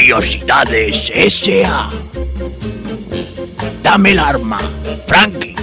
Curiosidades 0.06 1.12
S.A. 1.16 1.90
Dame 3.82 4.12
el 4.12 4.20
arma, 4.20 4.60
Frankie. 5.08 5.56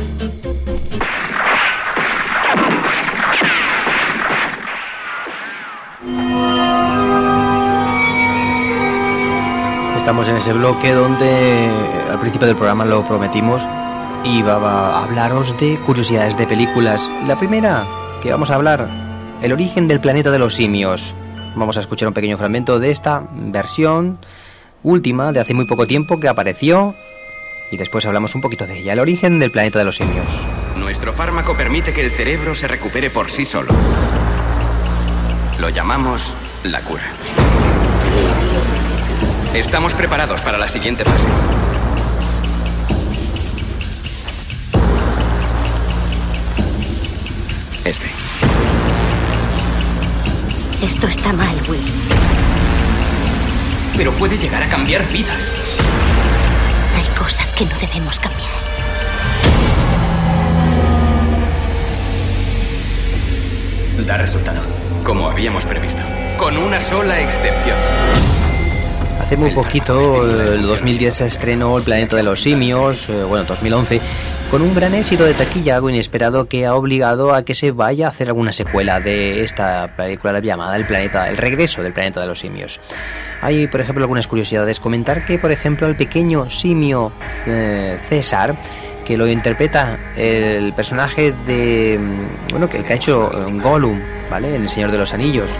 Estamos 9.96 10.26
en 10.26 10.36
ese 10.38 10.52
bloque 10.54 10.90
donde 10.90 11.70
al 12.10 12.18
principio 12.18 12.48
del 12.48 12.56
programa 12.56 12.84
lo 12.84 13.04
prometimos 13.04 13.62
iba 14.24 14.54
a 14.56 15.04
hablaros 15.04 15.56
de 15.56 15.78
curiosidades 15.86 16.36
de 16.36 16.48
películas. 16.48 17.12
La 17.28 17.38
primera 17.38 17.86
que 18.20 18.32
vamos 18.32 18.50
a 18.50 18.56
hablar, 18.56 18.88
el 19.40 19.52
origen 19.52 19.86
del 19.86 20.00
planeta 20.00 20.32
de 20.32 20.40
los 20.40 20.56
simios. 20.56 21.14
Vamos 21.54 21.76
a 21.76 21.80
escuchar 21.80 22.08
un 22.08 22.14
pequeño 22.14 22.38
fragmento 22.38 22.78
de 22.78 22.90
esta 22.90 23.26
versión 23.30 24.18
última 24.82 25.32
de 25.32 25.40
hace 25.40 25.54
muy 25.54 25.66
poco 25.66 25.86
tiempo 25.86 26.18
que 26.18 26.28
apareció 26.28 26.94
y 27.70 27.76
después 27.76 28.04
hablamos 28.06 28.34
un 28.34 28.40
poquito 28.40 28.66
de 28.66 28.78
ella, 28.78 28.92
el 28.92 28.98
origen 28.98 29.38
del 29.38 29.50
planeta 29.50 29.78
de 29.78 29.84
los 29.84 29.96
simios. 29.96 30.26
Nuestro 30.76 31.12
fármaco 31.12 31.56
permite 31.56 31.92
que 31.92 32.04
el 32.04 32.10
cerebro 32.10 32.54
se 32.54 32.68
recupere 32.68 33.10
por 33.10 33.30
sí 33.30 33.44
solo. 33.44 33.70
Lo 35.60 35.68
llamamos 35.68 36.34
la 36.64 36.80
cura. 36.80 37.04
Estamos 39.54 39.94
preparados 39.94 40.40
para 40.40 40.58
la 40.58 40.68
siguiente 40.68 41.04
fase. 41.04 41.28
Este. 47.84 48.21
Esto 50.82 51.06
está 51.06 51.32
mal, 51.32 51.54
Will. 51.68 51.80
Pero 53.96 54.10
puede 54.14 54.36
llegar 54.36 54.64
a 54.64 54.66
cambiar 54.66 55.06
vidas. 55.12 55.38
Hay 56.96 57.06
cosas 57.16 57.52
que 57.52 57.64
no 57.64 57.78
debemos 57.78 58.18
cambiar. 58.18 58.50
Da 64.04 64.16
resultado. 64.16 64.60
Como 65.04 65.30
habíamos 65.30 65.66
previsto. 65.66 66.02
Con 66.36 66.58
una 66.58 66.80
sola 66.80 67.20
excepción. 67.20 67.78
Hace 69.22 69.36
muy 69.36 69.50
poquito, 69.52 70.26
el 70.26 70.66
2010 70.66 71.14
se 71.14 71.26
estrenó 71.26 71.78
El 71.78 71.84
planeta 71.84 72.16
de 72.16 72.24
los 72.24 72.42
simios, 72.42 73.08
eh, 73.08 73.22
bueno, 73.22 73.44
2011, 73.44 74.00
con 74.50 74.60
un 74.60 74.74
gran 74.74 74.94
éxito 74.94 75.24
de 75.24 75.32
taquilla, 75.32 75.76
algo 75.76 75.88
inesperado 75.88 76.48
que 76.48 76.66
ha 76.66 76.74
obligado 76.74 77.32
a 77.32 77.44
que 77.44 77.54
se 77.54 77.70
vaya 77.70 78.06
a 78.06 78.10
hacer 78.10 78.28
alguna 78.28 78.52
secuela 78.52 79.00
de 79.00 79.42
esta 79.42 79.96
película 79.96 80.40
llamada 80.40 80.76
El 80.76 80.86
planeta, 80.86 81.30
el 81.30 81.36
regreso 81.36 81.82
del 81.82 81.92
planeta 81.92 82.20
de 82.20 82.26
los 82.26 82.40
simios. 82.40 82.80
Hay, 83.40 83.68
por 83.68 83.80
ejemplo, 83.80 84.04
algunas 84.04 84.26
curiosidades. 84.26 84.80
Comentar 84.80 85.24
que, 85.24 85.38
por 85.38 85.52
ejemplo, 85.52 85.86
el 85.86 85.96
pequeño 85.96 86.50
simio 86.50 87.12
eh, 87.46 87.98
César, 88.08 88.56
que 89.04 89.16
lo 89.16 89.26
interpreta 89.28 89.98
el 90.16 90.74
personaje 90.74 91.32
de, 91.46 91.98
mm, 91.98 92.50
bueno, 92.50 92.68
que 92.68 92.78
el 92.78 92.84
que 92.84 92.92
ha 92.92 92.96
hecho 92.96 93.30
eh, 93.32 93.60
Gollum, 93.62 94.00
¿vale? 94.28 94.54
En 94.56 94.62
El 94.62 94.68
Señor 94.68 94.90
de 94.90 94.98
los 94.98 95.14
Anillos. 95.14 95.58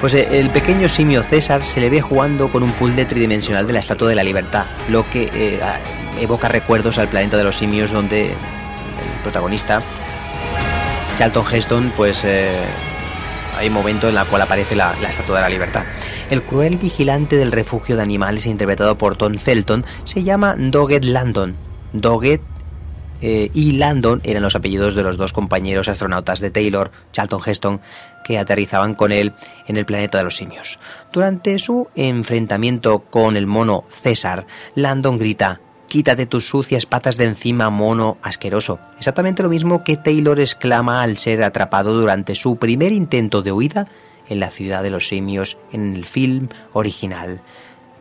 Pues 0.00 0.14
eh, 0.14 0.28
el 0.38 0.50
pequeño 0.50 0.88
simio 0.88 1.22
César 1.22 1.64
se 1.64 1.80
le 1.80 1.90
ve 1.90 2.00
jugando 2.00 2.50
con 2.50 2.62
un 2.62 2.72
puzzle 2.72 3.04
tridimensional 3.04 3.66
de 3.66 3.72
la 3.72 3.80
Estatua 3.80 4.08
de 4.08 4.14
la 4.14 4.22
Libertad, 4.22 4.66
lo 4.88 5.08
que 5.10 5.30
eh, 5.32 5.60
evoca 6.20 6.48
recuerdos 6.48 6.98
al 6.98 7.08
planeta 7.08 7.36
de 7.36 7.44
los 7.44 7.56
simios 7.56 7.90
donde 7.90 8.26
el 8.26 9.22
protagonista, 9.22 9.82
Charlton 11.16 11.44
Heston, 11.52 11.92
pues 11.96 12.22
eh, 12.24 12.66
hay 13.56 13.68
un 13.68 13.74
momento 13.74 14.08
en 14.08 14.16
el 14.16 14.26
cual 14.26 14.42
aparece 14.42 14.76
la, 14.76 14.94
la 15.02 15.08
Estatua 15.08 15.36
de 15.36 15.42
la 15.42 15.48
Libertad. 15.48 15.84
El 16.30 16.42
cruel 16.42 16.76
vigilante 16.76 17.36
del 17.36 17.50
refugio 17.50 17.96
de 17.96 18.02
animales 18.02 18.46
interpretado 18.46 18.96
por 18.96 19.16
Tom 19.16 19.36
Felton 19.38 19.84
se 20.04 20.22
llama 20.22 20.54
Doggett 20.56 21.04
Landon. 21.04 21.56
Doggett 21.92 22.42
eh, 23.20 23.50
y 23.54 23.72
Landon 23.72 24.20
eran 24.24 24.42
los 24.42 24.54
apellidos 24.54 24.94
de 24.94 25.02
los 25.02 25.16
dos 25.16 25.32
compañeros 25.32 25.88
astronautas 25.88 26.40
de 26.40 26.50
Taylor, 26.50 26.90
Charlton 27.12 27.42
Heston, 27.44 27.80
que 28.24 28.38
aterrizaban 28.38 28.94
con 28.94 29.12
él 29.12 29.32
en 29.66 29.76
el 29.76 29.86
planeta 29.86 30.18
de 30.18 30.24
los 30.24 30.36
simios. 30.36 30.78
Durante 31.12 31.58
su 31.58 31.88
enfrentamiento 31.94 33.00
con 33.00 33.36
el 33.36 33.46
mono 33.46 33.84
César, 33.88 34.46
Landon 34.74 35.18
grita, 35.18 35.60
Quítate 35.88 36.26
tus 36.26 36.46
sucias 36.46 36.84
patas 36.84 37.16
de 37.16 37.24
encima, 37.24 37.70
mono 37.70 38.18
asqueroso. 38.20 38.78
Exactamente 38.98 39.42
lo 39.42 39.48
mismo 39.48 39.82
que 39.82 39.96
Taylor 39.96 40.38
exclama 40.38 41.02
al 41.02 41.16
ser 41.16 41.42
atrapado 41.42 41.98
durante 41.98 42.34
su 42.34 42.56
primer 42.56 42.92
intento 42.92 43.40
de 43.40 43.52
huida 43.52 43.88
en 44.28 44.38
la 44.38 44.50
ciudad 44.50 44.82
de 44.82 44.90
los 44.90 45.08
simios 45.08 45.56
en 45.72 45.96
el 45.96 46.04
film 46.04 46.48
original, 46.74 47.40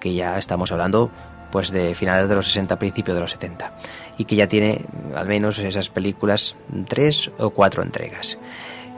que 0.01 0.13
ya 0.13 0.37
estamos 0.37 0.73
hablando 0.73 1.11
pues 1.49 1.71
de 1.71 1.95
finales 1.95 2.27
de 2.27 2.35
los 2.35 2.47
60, 2.47 2.77
principios 2.77 3.15
de 3.15 3.21
los 3.21 3.31
70, 3.31 3.71
y 4.17 4.25
que 4.25 4.35
ya 4.35 4.47
tiene 4.47 4.81
al 5.15 5.27
menos 5.27 5.59
esas 5.59 5.89
películas 5.89 6.55
tres 6.87 7.31
o 7.37 7.51
cuatro 7.51 7.83
entregas. 7.83 8.37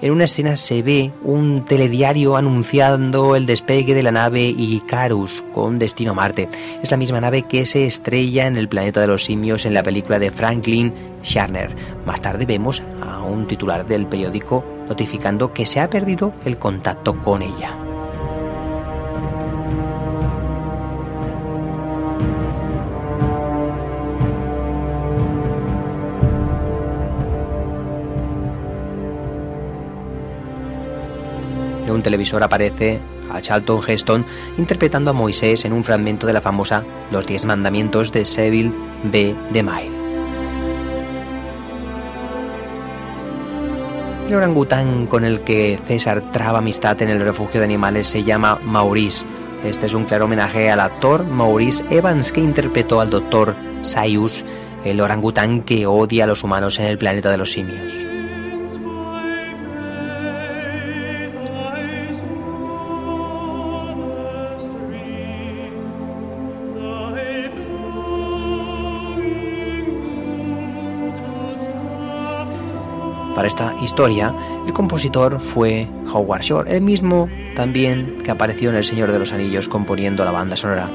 En 0.01 0.13
una 0.13 0.23
escena 0.23 0.55
se 0.55 0.81
ve 0.81 1.11
un 1.23 1.65
telediario 1.65 2.37
anunciando 2.37 3.35
el 3.35 3.45
despegue 3.45 3.93
de 3.93 4.03
la 4.03 4.13
nave 4.13 4.43
Icarus 4.43 5.43
con 5.51 5.77
destino 5.77 6.11
a 6.11 6.15
Marte. 6.15 6.47
Es 6.81 6.89
la 6.89 6.95
misma 6.95 7.19
nave 7.19 7.41
que 7.41 7.65
se 7.65 7.85
estrella 7.85 8.47
en 8.47 8.55
el 8.55 8.69
planeta 8.69 9.01
de 9.01 9.07
los 9.07 9.25
simios 9.25 9.65
en 9.65 9.73
la 9.73 9.83
película 9.83 10.17
de 10.17 10.31
Franklin 10.31 10.93
Sharner. 11.21 11.75
Más 12.05 12.21
tarde 12.21 12.45
vemos 12.45 12.81
a 13.01 13.21
un 13.23 13.45
titular 13.45 13.85
del 13.85 14.07
periódico 14.07 14.63
notificando 14.87 15.53
que 15.53 15.65
se 15.65 15.81
ha 15.81 15.89
perdido 15.89 16.33
el 16.45 16.57
contacto 16.57 17.17
con 17.17 17.41
ella. 17.41 17.88
En 31.89 31.95
un 31.95 32.03
televisor 32.03 32.43
aparece 32.43 32.99
a 33.31 33.41
Charlton 33.41 33.81
Heston 33.87 34.23
interpretando 34.59 35.09
a 35.09 35.13
Moisés 35.13 35.65
en 35.65 35.73
un 35.73 35.83
fragmento 35.83 36.27
de 36.27 36.33
la 36.33 36.39
famosa 36.39 36.85
Los 37.09 37.25
Diez 37.25 37.45
Mandamientos 37.45 38.11
de 38.11 38.27
Seville 38.27 38.71
B. 39.05 39.35
de 39.51 39.63
Mile. 39.63 39.91
El 44.27 44.35
orangután 44.35 45.07
con 45.07 45.23
el 45.25 45.41
que 45.41 45.79
César 45.83 46.31
traba 46.31 46.59
amistad 46.59 47.01
en 47.01 47.09
el 47.09 47.21
refugio 47.21 47.59
de 47.59 47.65
animales 47.65 48.05
se 48.05 48.23
llama 48.23 48.59
Maurice. 48.63 49.25
Este 49.63 49.87
es 49.87 49.95
un 49.95 50.05
claro 50.05 50.25
homenaje 50.25 50.69
al 50.69 50.81
actor 50.81 51.25
Maurice 51.25 51.83
Evans 51.89 52.31
que 52.31 52.41
interpretó 52.41 53.01
al 53.01 53.09
doctor 53.09 53.55
Sayus, 53.81 54.45
el 54.85 55.01
orangután 55.01 55.63
que 55.63 55.87
odia 55.87 56.25
a 56.25 56.27
los 56.27 56.43
humanos 56.43 56.77
en 56.77 56.85
el 56.85 56.99
planeta 56.99 57.31
de 57.31 57.37
los 57.37 57.51
simios. 57.51 58.05
Para 73.39 73.47
esta 73.47 73.73
historia, 73.81 74.35
el 74.67 74.73
compositor 74.73 75.39
fue 75.39 75.87
Howard 76.13 76.41
Shore, 76.41 76.75
el 76.75 76.81
mismo 76.81 77.29
también 77.55 78.17
que 78.21 78.31
apareció 78.31 78.69
en 78.69 78.75
El 78.75 78.83
Señor 78.83 79.13
de 79.13 79.19
los 79.19 79.31
Anillos 79.31 79.69
componiendo 79.69 80.25
la 80.25 80.31
banda 80.31 80.57
sonora. 80.57 80.91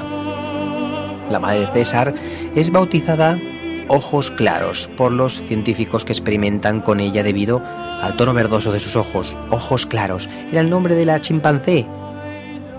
La 1.30 1.40
madre 1.40 1.61
de 1.61 1.72
César 1.72 2.12
es 2.54 2.70
bautizada 2.70 3.40
Ojos 3.88 4.30
Claros 4.30 4.90
por 4.94 5.11
los 5.11 5.40
científicos 5.40 6.04
que 6.04 6.12
experimentan 6.12 6.83
con 6.83 7.00
ella 7.00 7.22
debido 7.22 7.62
al 7.64 8.14
tono 8.16 8.35
verdoso 8.35 8.72
de 8.72 8.80
sus 8.80 8.94
ojos. 8.94 9.38
Ojos 9.48 9.87
Claros 9.87 10.28
era 10.52 10.61
el 10.61 10.68
nombre 10.68 10.96
de 10.96 11.07
la 11.07 11.22
chimpancé 11.22 11.87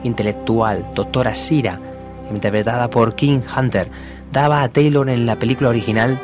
intelectual, 0.03 0.91
doctora 0.93 1.33
Sira, 1.33 1.79
interpretada 2.29 2.91
por 2.91 3.15
King 3.15 3.39
Hunter, 3.57 3.89
daba 4.31 4.61
a 4.61 4.69
Taylor 4.69 5.09
en 5.09 5.25
la 5.25 5.39
película 5.39 5.69
original 5.69 6.21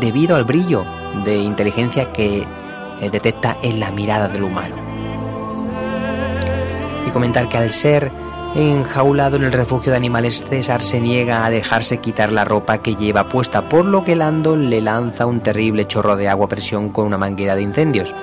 debido 0.00 0.34
al 0.34 0.42
brillo 0.42 0.84
de 1.24 1.36
inteligencia 1.36 2.12
que 2.12 2.44
detecta 3.10 3.56
en 3.62 3.80
la 3.80 3.90
mirada 3.90 4.28
del 4.28 4.44
humano. 4.44 4.76
Y 7.06 7.10
comentar 7.10 7.48
que 7.48 7.58
al 7.58 7.70
ser 7.70 8.10
enjaulado 8.54 9.36
en 9.36 9.44
el 9.44 9.52
refugio 9.52 9.90
de 9.90 9.96
animales, 9.96 10.44
César 10.48 10.82
se 10.82 11.00
niega 11.00 11.44
a 11.44 11.50
dejarse 11.50 11.98
quitar 11.98 12.30
la 12.30 12.44
ropa 12.44 12.78
que 12.78 12.94
lleva 12.94 13.28
puesta, 13.28 13.68
por 13.68 13.84
lo 13.84 14.04
que 14.04 14.16
Landon 14.16 14.70
le 14.70 14.80
lanza 14.80 15.26
un 15.26 15.40
terrible 15.40 15.86
chorro 15.86 16.16
de 16.16 16.28
agua 16.28 16.46
a 16.46 16.48
presión 16.48 16.88
con 16.88 17.06
una 17.06 17.18
manguera 17.18 17.56
de 17.56 17.62
incendios. 17.62 18.14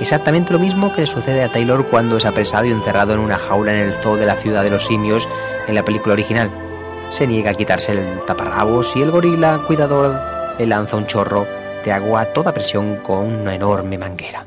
Exactamente 0.00 0.52
lo 0.52 0.58
mismo 0.58 0.92
que 0.92 1.02
le 1.02 1.06
sucede 1.06 1.42
a 1.42 1.50
Taylor 1.50 1.86
cuando 1.86 2.16
es 2.16 2.24
apresado 2.24 2.64
y 2.64 2.72
encerrado 2.72 3.14
en 3.14 3.20
una 3.20 3.36
jaula 3.36 3.72
en 3.72 3.86
el 3.86 3.94
zoo 3.94 4.16
de 4.16 4.26
la 4.26 4.36
ciudad 4.36 4.62
de 4.62 4.70
los 4.70 4.86
simios 4.86 5.28
en 5.66 5.74
la 5.74 5.84
película 5.84 6.14
original. 6.14 6.50
Se 7.10 7.26
niega 7.26 7.50
a 7.50 7.54
quitarse 7.54 7.92
el 7.92 8.24
taparrabos 8.26 8.96
y 8.96 9.02
el 9.02 9.10
gorila 9.10 9.60
cuidador 9.66 10.20
le 10.58 10.66
lanza 10.66 10.96
un 10.96 11.06
chorro 11.06 11.46
de 11.84 11.92
agua 11.92 12.22
a 12.22 12.32
toda 12.32 12.54
presión 12.54 12.96
con 12.96 13.26
una 13.26 13.54
enorme 13.54 13.98
manguera. 13.98 14.46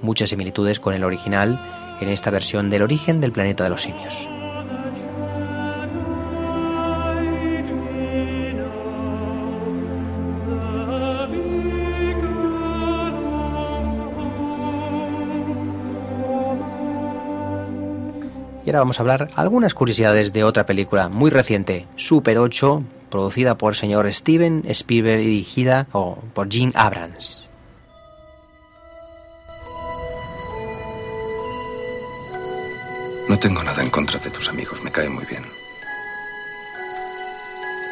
Muchas 0.00 0.30
similitudes 0.30 0.80
con 0.80 0.94
el 0.94 1.04
original 1.04 1.60
en 2.00 2.08
esta 2.08 2.30
versión 2.30 2.70
del 2.70 2.82
origen 2.82 3.20
del 3.20 3.32
planeta 3.32 3.64
de 3.64 3.70
los 3.70 3.82
simios. 3.82 4.28
Y 18.64 18.70
ahora 18.70 18.80
vamos 18.80 19.00
a 19.00 19.02
hablar 19.02 19.26
algunas 19.34 19.74
curiosidades 19.74 20.32
de 20.32 20.44
otra 20.44 20.64
película 20.64 21.08
muy 21.08 21.30
reciente, 21.30 21.86
Super 21.96 22.38
8, 22.38 22.84
producida 23.10 23.58
por 23.58 23.72
el 23.72 23.76
señor 23.76 24.10
Steven 24.12 24.62
Spielberg 24.68 25.20
y 25.20 25.26
dirigida 25.26 25.86
o 25.92 26.16
por 26.32 26.50
Gene 26.50 26.72
Abrams. 26.74 27.50
No 33.28 33.38
tengo 33.38 33.62
nada 33.62 33.82
en 33.82 33.90
contra 33.90 34.18
de 34.18 34.30
tus 34.30 34.48
amigos, 34.48 34.82
me 34.82 34.90
cae 34.90 35.08
muy 35.08 35.24
bien. 35.26 35.44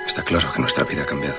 Está 0.07 0.22
claro 0.22 0.52
que 0.52 0.61
nuestra 0.61 0.85
vida 0.85 1.02
ha 1.02 1.07
cambiado. 1.07 1.38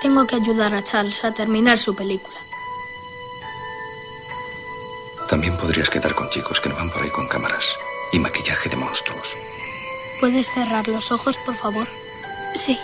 Tengo 0.00 0.26
que 0.26 0.36
ayudar 0.36 0.74
a 0.74 0.84
Charles 0.84 1.24
a 1.24 1.32
terminar 1.32 1.78
su 1.78 1.96
película. 1.96 2.36
También 5.28 5.56
podrías 5.56 5.90
quedar 5.90 6.14
con 6.14 6.30
chicos 6.30 6.60
que 6.60 6.68
no 6.68 6.76
van 6.76 6.90
por 6.90 7.02
ahí 7.02 7.10
con 7.10 7.26
cámaras 7.26 7.76
y 8.12 8.18
maquillaje 8.18 8.68
de 8.68 8.76
monstruos. 8.76 9.36
¿Puedes 10.20 10.50
cerrar 10.50 10.88
los 10.88 11.10
ojos, 11.12 11.36
por 11.44 11.54
favor? 11.54 11.88
Sí. 12.54 12.78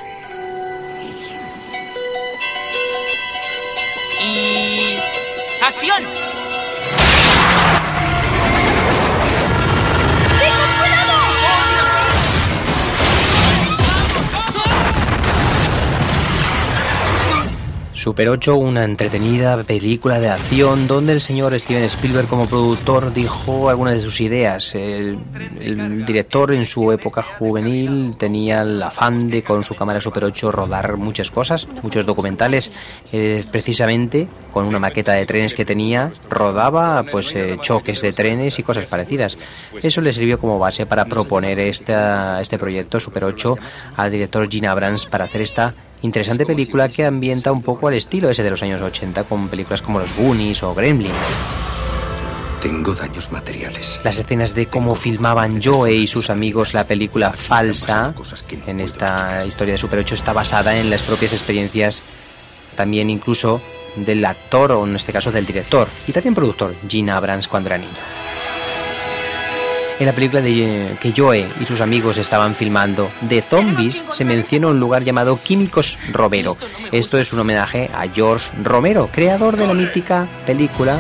Y... 4.23 4.99
¡Acción! 5.62 6.30
Super 18.01 18.31
8, 18.31 18.57
una 18.57 18.85
entretenida 18.85 19.63
película 19.63 20.21
de 20.21 20.31
acción 20.31 20.89
donde 20.89 21.13
el 21.13 21.21
señor 21.21 21.53
Steven 21.61 21.85
Spielberg 21.85 22.29
como 22.29 22.47
productor 22.47 23.13
dijo 23.13 23.69
algunas 23.69 23.93
de 23.93 24.01
sus 24.01 24.23
ideas. 24.23 24.75
El, 24.75 25.19
director 26.07 26.51
en 26.55 26.65
su 26.65 26.93
época 26.93 27.23
juvenil 27.23 28.15
tenía 28.17 28.63
el 28.63 28.83
afán 28.83 29.29
de 29.29 29.43
con 29.43 29.65
su 29.65 29.75
cámara 29.75 30.01
Super 30.01 30.25
8 30.25 30.51
rodar 30.51 30.97
muchas 30.97 31.31
cosas, 31.31 31.69
muchos 31.83 32.07
documentales, 32.07 32.73
eh, 33.13 33.45
precisamente 33.53 34.29
con 34.51 34.65
una 34.65 34.79
maqueta 34.79 35.13
de 35.13 35.27
trenes 35.27 35.53
que 35.53 35.67
tenía, 35.67 36.11
rodaba 36.31 37.03
pues 37.03 37.35
eh, 37.35 37.59
choques 37.61 38.01
de 38.01 38.15
trenes 38.15 38.59
y 38.59 38.63
cosas 38.63 38.87
parecidas. 38.87 39.37
Eso 39.83 40.01
le 40.01 40.15
sirvió 40.15 40.39
como 40.39 40.59
base 40.59 40.87
para 40.87 41.05
proponer 41.05 41.59
esta, 41.59 42.41
este 42.41 42.57
proyecto 42.57 42.99
Super 42.99 43.25
8 43.25 43.59
al 43.97 44.11
director 44.11 44.51
Gene 44.51 44.69
Abrams 44.69 45.05
para 45.05 45.25
hacer 45.25 45.43
esta 45.43 45.75
interesante 46.03 46.47
película 46.47 46.89
que 46.89 47.05
ambienta 47.05 47.53
un 47.53 47.63
poco 47.63 47.89
al 47.89 47.95
estilo 47.95 48.31
ese 48.31 48.43
de 48.43 48.51
los 48.51 48.63
años 48.63 48.81
80 48.81 49.25
con 49.25 49.49
películas 49.49 49.83
como 49.83 50.01
Los 50.01 50.15
Goonies 50.17 50.63
o 50.63 50.75
Gremlins. 50.75 51.17
Tengo 52.61 52.95
daños 52.95 53.33
materiales. 53.33 53.99
Las 54.05 54.19
escenas 54.19 54.55
de 54.55 54.67
cómo 54.67 54.95
filmaban 54.95 55.63
Joe 55.63 55.95
y 55.95 56.07
sus 56.07 56.29
amigos 56.29 56.75
la 56.75 56.87
película 56.87 57.33
falsa 57.33 58.15
en 58.67 58.81
esta 58.81 59.47
historia 59.47 59.73
de 59.73 59.79
Super 59.79 60.01
8 60.01 60.15
está 60.15 60.35
basada 60.35 60.79
en 60.79 60.91
las 60.91 61.03
propias 61.03 61.33
experiencias 61.33 62.03
también 62.77 63.09
incluso 63.09 63.63
del 63.97 64.25
actor 64.25 64.73
o 64.73 64.87
en 64.87 64.95
este 64.95 65.13
caso 65.13 65.33
del 65.33 65.47
director 65.47 65.89
y 66.07 66.13
también 66.13 66.35
productor 66.35 66.75
Gene 66.87 67.11
Abrams 67.13 67.48
cuando 67.48 67.71
era 67.71 67.79
niño. 67.79 68.19
En 70.01 70.07
la 70.07 70.15
película 70.15 70.40
de, 70.40 70.96
que 70.98 71.13
Joe 71.15 71.46
y 71.61 71.67
sus 71.67 71.83
amigos 71.83 72.17
estaban 72.17 72.55
filmando 72.55 73.11
de 73.21 73.42
zombies 73.42 74.03
se 74.11 74.25
menciona 74.25 74.69
un 74.69 74.81
lugar 74.81 75.05
llamado 75.05 75.38
Químicos 75.42 75.98
Romero. 76.11 76.57
Esto 76.90 77.19
es 77.19 77.35
un 77.35 77.40
homenaje 77.40 77.90
a 77.92 78.09
George 78.09 78.51
Romero, 78.65 79.11
creador 79.13 79.59
de 79.59 79.67
la 79.67 79.75
mítica 79.75 80.27
película, 80.46 80.98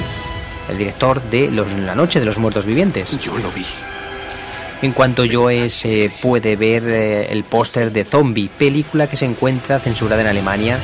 el 0.68 0.76
director 0.76 1.22
de 1.30 1.50
los, 1.50 1.72
La 1.72 1.94
Noche 1.94 2.20
de 2.20 2.26
los 2.26 2.36
Muertos 2.36 2.66
Vivientes. 2.66 3.18
Yo 3.22 3.38
lo 3.38 3.50
vi. 3.52 3.64
En 4.82 4.92
cuanto 4.92 5.24
Joe 5.30 5.70
se 5.70 6.12
puede 6.20 6.56
ver 6.56 6.82
eh, 6.86 7.32
el 7.32 7.44
póster 7.44 7.92
de 7.92 8.04
Zombie, 8.04 8.50
película 8.50 9.08
que 9.08 9.16
se 9.16 9.24
encuentra 9.24 9.80
censurada 9.80 10.20
en 10.20 10.28
Alemania, 10.28 10.78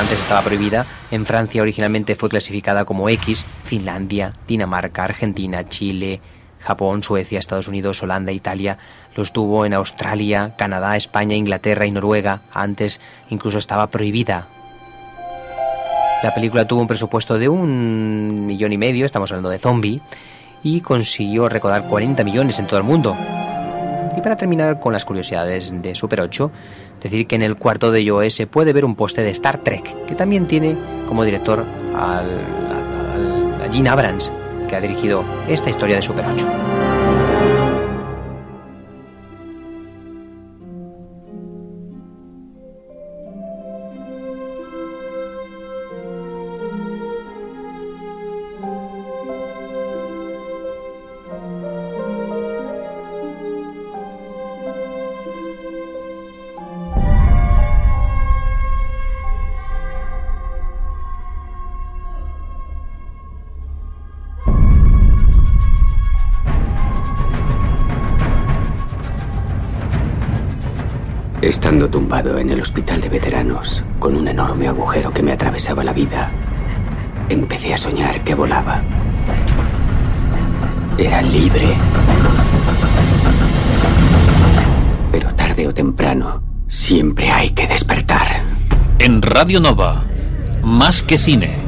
antes 0.00 0.18
estaba 0.18 0.42
prohibida, 0.42 0.84
en 1.12 1.24
Francia 1.24 1.62
originalmente 1.62 2.16
fue 2.16 2.28
clasificada 2.28 2.84
como 2.84 3.08
X, 3.08 3.46
Finlandia, 3.62 4.32
Dinamarca, 4.48 5.04
Argentina, 5.04 5.68
Chile, 5.68 6.20
Japón, 6.66 7.02
Suecia, 7.02 7.38
Estados 7.38 7.68
Unidos, 7.68 8.02
Holanda, 8.02 8.32
Italia, 8.32 8.76
los 9.14 9.32
tuvo 9.32 9.64
en 9.64 9.72
Australia, 9.74 10.54
Canadá, 10.58 10.96
España, 10.96 11.36
Inglaterra 11.36 11.86
y 11.86 11.90
Noruega. 11.92 12.42
Antes 12.52 13.00
incluso 13.30 13.58
estaba 13.58 13.86
prohibida. 13.86 14.48
La 16.22 16.34
película 16.34 16.66
tuvo 16.66 16.80
un 16.80 16.86
presupuesto 16.88 17.38
de 17.38 17.48
un 17.48 18.46
millón 18.46 18.72
y 18.72 18.78
medio, 18.78 19.04
estamos 19.06 19.30
hablando 19.30 19.50
de 19.50 19.58
zombie, 19.58 20.00
y 20.62 20.80
consiguió 20.80 21.48
recaudar 21.48 21.86
40 21.86 22.24
millones 22.24 22.58
en 22.58 22.66
todo 22.66 22.78
el 22.78 22.84
mundo. 22.84 23.16
Y 24.16 24.20
para 24.22 24.36
terminar 24.36 24.80
con 24.80 24.92
las 24.94 25.04
curiosidades 25.04 25.72
de 25.82 25.94
Super 25.94 26.22
8, 26.22 26.50
decir 27.02 27.26
que 27.26 27.36
en 27.36 27.42
el 27.42 27.56
cuarto 27.56 27.92
de 27.92 28.08
Joe 28.08 28.30
se 28.30 28.46
puede 28.46 28.72
ver 28.72 28.84
un 28.86 28.96
poste 28.96 29.22
de 29.22 29.30
Star 29.30 29.58
Trek, 29.58 30.06
que 30.06 30.14
también 30.14 30.46
tiene 30.46 30.74
como 31.06 31.22
director 31.24 31.66
al, 31.94 32.40
al- 32.72 33.62
a 33.62 33.70
Gene 33.72 33.90
Abrams, 33.90 34.32
que 34.66 34.76
ha 34.76 34.80
dirigido 34.80 35.24
esta 35.48 35.70
historia 35.70 35.96
de 35.96 36.02
Super 36.02 36.26
8. 36.26 36.95
Estando 71.56 71.88
tumbado 71.88 72.36
en 72.38 72.50
el 72.50 72.60
hospital 72.60 73.00
de 73.00 73.08
veteranos, 73.08 73.82
con 73.98 74.14
un 74.14 74.28
enorme 74.28 74.68
agujero 74.68 75.10
que 75.10 75.22
me 75.22 75.32
atravesaba 75.32 75.82
la 75.82 75.94
vida, 75.94 76.30
empecé 77.30 77.72
a 77.72 77.78
soñar 77.78 78.20
que 78.20 78.34
volaba. 78.34 78.82
Era 80.98 81.22
libre. 81.22 81.68
Pero 85.10 85.34
tarde 85.34 85.66
o 85.66 85.72
temprano, 85.72 86.42
siempre 86.68 87.30
hay 87.30 87.48
que 87.50 87.66
despertar. 87.66 88.42
En 88.98 89.22
Radio 89.22 89.58
Nova, 89.58 90.04
más 90.62 91.02
que 91.02 91.16
cine. 91.16 91.65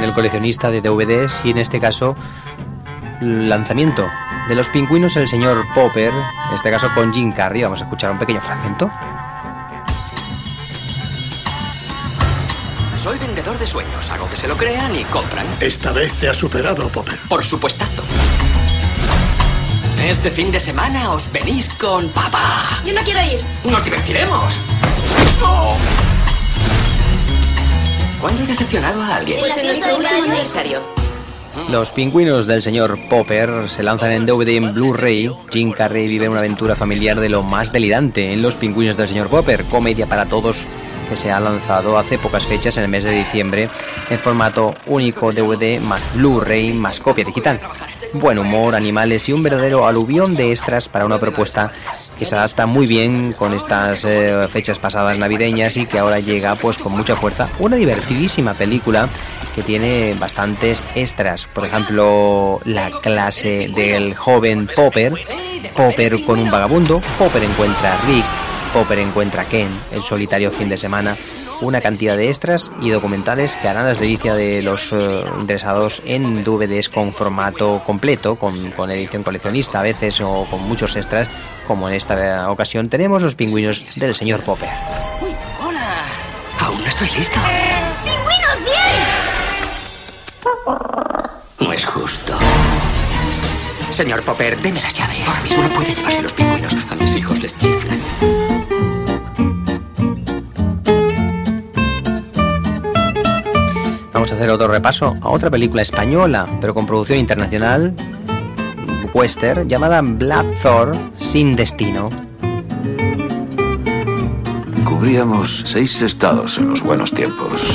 En 0.00 0.04
el 0.04 0.14
coleccionista 0.14 0.70
de 0.70 0.80
DVDs 0.80 1.42
y 1.44 1.50
en 1.50 1.58
este 1.58 1.78
caso 1.78 2.16
lanzamiento 3.20 4.08
de 4.48 4.54
los 4.54 4.70
pingüinos 4.70 5.14
el 5.16 5.28
señor 5.28 5.66
Popper, 5.74 6.12
en 6.12 6.54
este 6.54 6.70
caso 6.70 6.88
con 6.94 7.12
Jim 7.12 7.32
Carrey. 7.32 7.62
Vamos 7.62 7.82
a 7.82 7.84
escuchar 7.84 8.10
un 8.10 8.18
pequeño 8.18 8.40
fragmento. 8.40 8.90
Soy 13.02 13.18
vendedor 13.18 13.58
de 13.58 13.66
sueños. 13.66 14.10
Hago 14.10 14.28
que 14.28 14.36
se 14.36 14.48
lo 14.48 14.56
crean 14.56 14.94
y 14.96 15.04
compran. 15.04 15.46
Esta 15.60 15.92
vez 15.92 16.12
te 16.18 16.28
has 16.28 16.36
superado, 16.36 16.88
Popper. 16.88 17.18
Por 17.28 17.44
supuestazo. 17.44 18.02
Este 20.02 20.30
fin 20.30 20.50
de 20.50 20.60
semana 20.60 21.10
os 21.10 21.30
venís 21.30 21.68
con 21.74 22.08
papá. 22.08 22.80
Yo 22.86 22.94
no 22.94 23.02
quiero 23.02 23.20
ir. 23.20 23.40
¡Nos 23.64 23.84
divertiremos! 23.84 24.54
¿Cuándo 28.20 28.42
he 28.42 28.46
decepcionado 28.46 29.00
a 29.00 29.16
alguien? 29.16 29.40
Pues 29.40 29.56
en 29.56 29.66
nuestro 29.66 29.96
último 29.96 30.22
aniversario. 30.22 30.80
Los 31.70 31.90
pingüinos 31.90 32.46
del 32.46 32.60
señor 32.60 32.98
Popper 33.08 33.70
se 33.70 33.82
lanzan 33.82 34.12
en 34.12 34.26
DVD 34.26 34.48
en 34.56 34.74
Blu-ray. 34.74 35.32
Jim 35.50 35.72
Carrey 35.72 36.06
vive 36.06 36.28
una 36.28 36.40
aventura 36.40 36.76
familiar 36.76 37.18
de 37.18 37.30
lo 37.30 37.42
más 37.42 37.72
delirante 37.72 38.32
en 38.32 38.42
Los 38.42 38.56
pingüinos 38.56 38.98
del 38.98 39.08
señor 39.08 39.28
Popper, 39.28 39.64
comedia 39.64 40.06
para 40.06 40.26
todos 40.26 40.66
que 41.08 41.16
se 41.16 41.32
ha 41.32 41.40
lanzado 41.40 41.96
hace 41.96 42.18
pocas 42.18 42.46
fechas 42.46 42.76
en 42.76 42.84
el 42.84 42.90
mes 42.90 43.04
de 43.04 43.10
diciembre 43.10 43.68
en 44.10 44.18
formato 44.18 44.74
único 44.86 45.32
DVD 45.32 45.80
más 45.80 46.02
Blu-ray 46.14 46.74
más 46.74 47.00
copia 47.00 47.24
digital. 47.24 47.58
Buen 48.12 48.38
humor, 48.38 48.74
animales 48.74 49.28
y 49.28 49.32
un 49.32 49.42
verdadero 49.42 49.86
aluvión 49.86 50.36
de 50.36 50.50
extras 50.50 50.88
para 50.88 51.06
una 51.06 51.18
propuesta 51.18 51.72
que 52.20 52.26
se 52.26 52.34
adapta 52.34 52.66
muy 52.66 52.86
bien 52.86 53.32
con 53.32 53.54
estas 53.54 54.04
eh, 54.04 54.46
fechas 54.50 54.78
pasadas 54.78 55.16
navideñas 55.16 55.78
y 55.78 55.86
que 55.86 55.98
ahora 55.98 56.20
llega 56.20 56.54
pues 56.54 56.76
con 56.76 56.92
mucha 56.92 57.16
fuerza. 57.16 57.48
Una 57.58 57.76
divertidísima 57.76 58.52
película 58.52 59.08
que 59.54 59.62
tiene 59.62 60.14
bastantes 60.20 60.84
extras. 60.94 61.46
Por 61.46 61.64
ejemplo, 61.64 62.60
la 62.66 62.90
clase 62.90 63.70
del 63.74 64.14
joven 64.14 64.68
Popper, 64.76 65.14
Popper 65.74 66.22
con 66.24 66.40
un 66.40 66.50
vagabundo, 66.50 67.00
Popper 67.18 67.42
encuentra 67.42 67.94
a 67.94 68.06
Rick, 68.06 68.26
Popper 68.74 68.98
encuentra 68.98 69.42
a 69.42 69.46
Ken, 69.46 69.68
el 69.90 70.02
solitario 70.02 70.50
fin 70.50 70.68
de 70.68 70.76
semana, 70.76 71.16
una 71.60 71.80
cantidad 71.80 72.16
de 72.16 72.28
extras 72.28 72.70
y 72.80 72.90
documentales 72.90 73.56
que 73.56 73.68
harán 73.68 73.84
las 73.86 73.98
delicias 73.98 74.36
de 74.36 74.62
los 74.62 74.90
eh, 74.92 75.24
interesados 75.38 76.02
en 76.06 76.44
DVDs 76.44 76.88
con 76.88 77.12
formato 77.12 77.82
completo, 77.84 78.36
con, 78.36 78.70
con 78.72 78.90
edición 78.90 79.22
coleccionista 79.22 79.80
a 79.80 79.82
veces 79.82 80.20
o 80.20 80.46
con 80.50 80.62
muchos 80.62 80.96
extras, 80.96 81.28
como 81.66 81.88
en 81.88 81.94
esta 81.94 82.50
ocasión 82.50 82.88
tenemos 82.88 83.22
los 83.22 83.34
pingüinos 83.34 83.84
del 83.96 84.14
señor 84.14 84.40
Popper. 84.40 84.68
¡Hola! 85.60 86.04
Aún 86.60 86.80
no 86.80 86.86
estoy 86.86 87.08
listo. 87.16 87.38
¡Pingüinos, 88.04 88.56
bien! 88.64 88.80
No 91.60 91.72
es 91.72 91.84
justo. 91.84 92.38
Señor 93.90 94.22
Popper, 94.22 94.60
deme 94.62 94.80
las 94.80 94.94
llaves. 94.94 95.28
Ahora 95.28 95.40
mismo 95.42 95.62
no 95.62 95.70
puede 95.70 95.94
llevarse 95.94 96.22
los 96.22 96.32
pingüinos. 96.32 96.74
A 96.90 96.94
mis 96.94 97.14
hijos 97.16 97.38
les 97.40 97.56
chiflan. 97.58 98.00
Vamos 104.12 104.32
a 104.32 104.34
hacer 104.34 104.50
otro 104.50 104.68
repaso 104.68 105.16
a 105.20 105.28
otra 105.28 105.50
película 105.50 105.82
española, 105.82 106.48
pero 106.60 106.74
con 106.74 106.86
producción 106.86 107.18
internacional, 107.18 107.94
western, 109.14 109.68
llamada 109.68 110.00
Black 110.02 110.46
Thor 110.60 110.96
sin 111.18 111.56
destino. 111.56 112.08
Cubríamos 114.84 115.64
seis 115.66 116.02
estados 116.02 116.58
en 116.58 116.68
los 116.68 116.82
buenos 116.82 117.12
tiempos. 117.12 117.74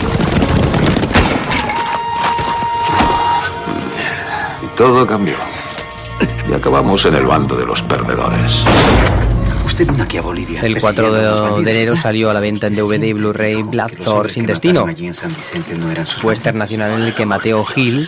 Y 4.64 4.78
todo 4.78 5.06
cambió. 5.08 5.36
Y 6.50 6.54
acabamos 6.54 7.06
en 7.06 7.16
el 7.16 7.26
bando 7.26 7.56
de 7.56 7.66
los 7.66 7.82
perdedores. 7.82 8.64
Usted 9.76 9.92
vino 9.92 10.04
aquí 10.06 10.16
a 10.16 10.22
Bolivia. 10.22 10.62
El 10.62 10.80
4 10.80 11.12
de, 11.12 11.64
de 11.66 11.72
enero 11.72 11.98
salió 11.98 12.30
a 12.30 12.34
la 12.34 12.40
venta 12.40 12.68
en 12.68 12.78
DVD 12.78 13.04
y 13.04 13.12
Blu-ray 13.12 13.62
Black 13.64 13.98
Thor 13.98 14.32
sin 14.32 14.46
destino, 14.46 14.86
western 16.24 16.58
nacional 16.58 16.94
en 16.94 17.02
el 17.02 17.14
que 17.14 17.26
Mateo 17.26 17.66
Gil 17.66 18.08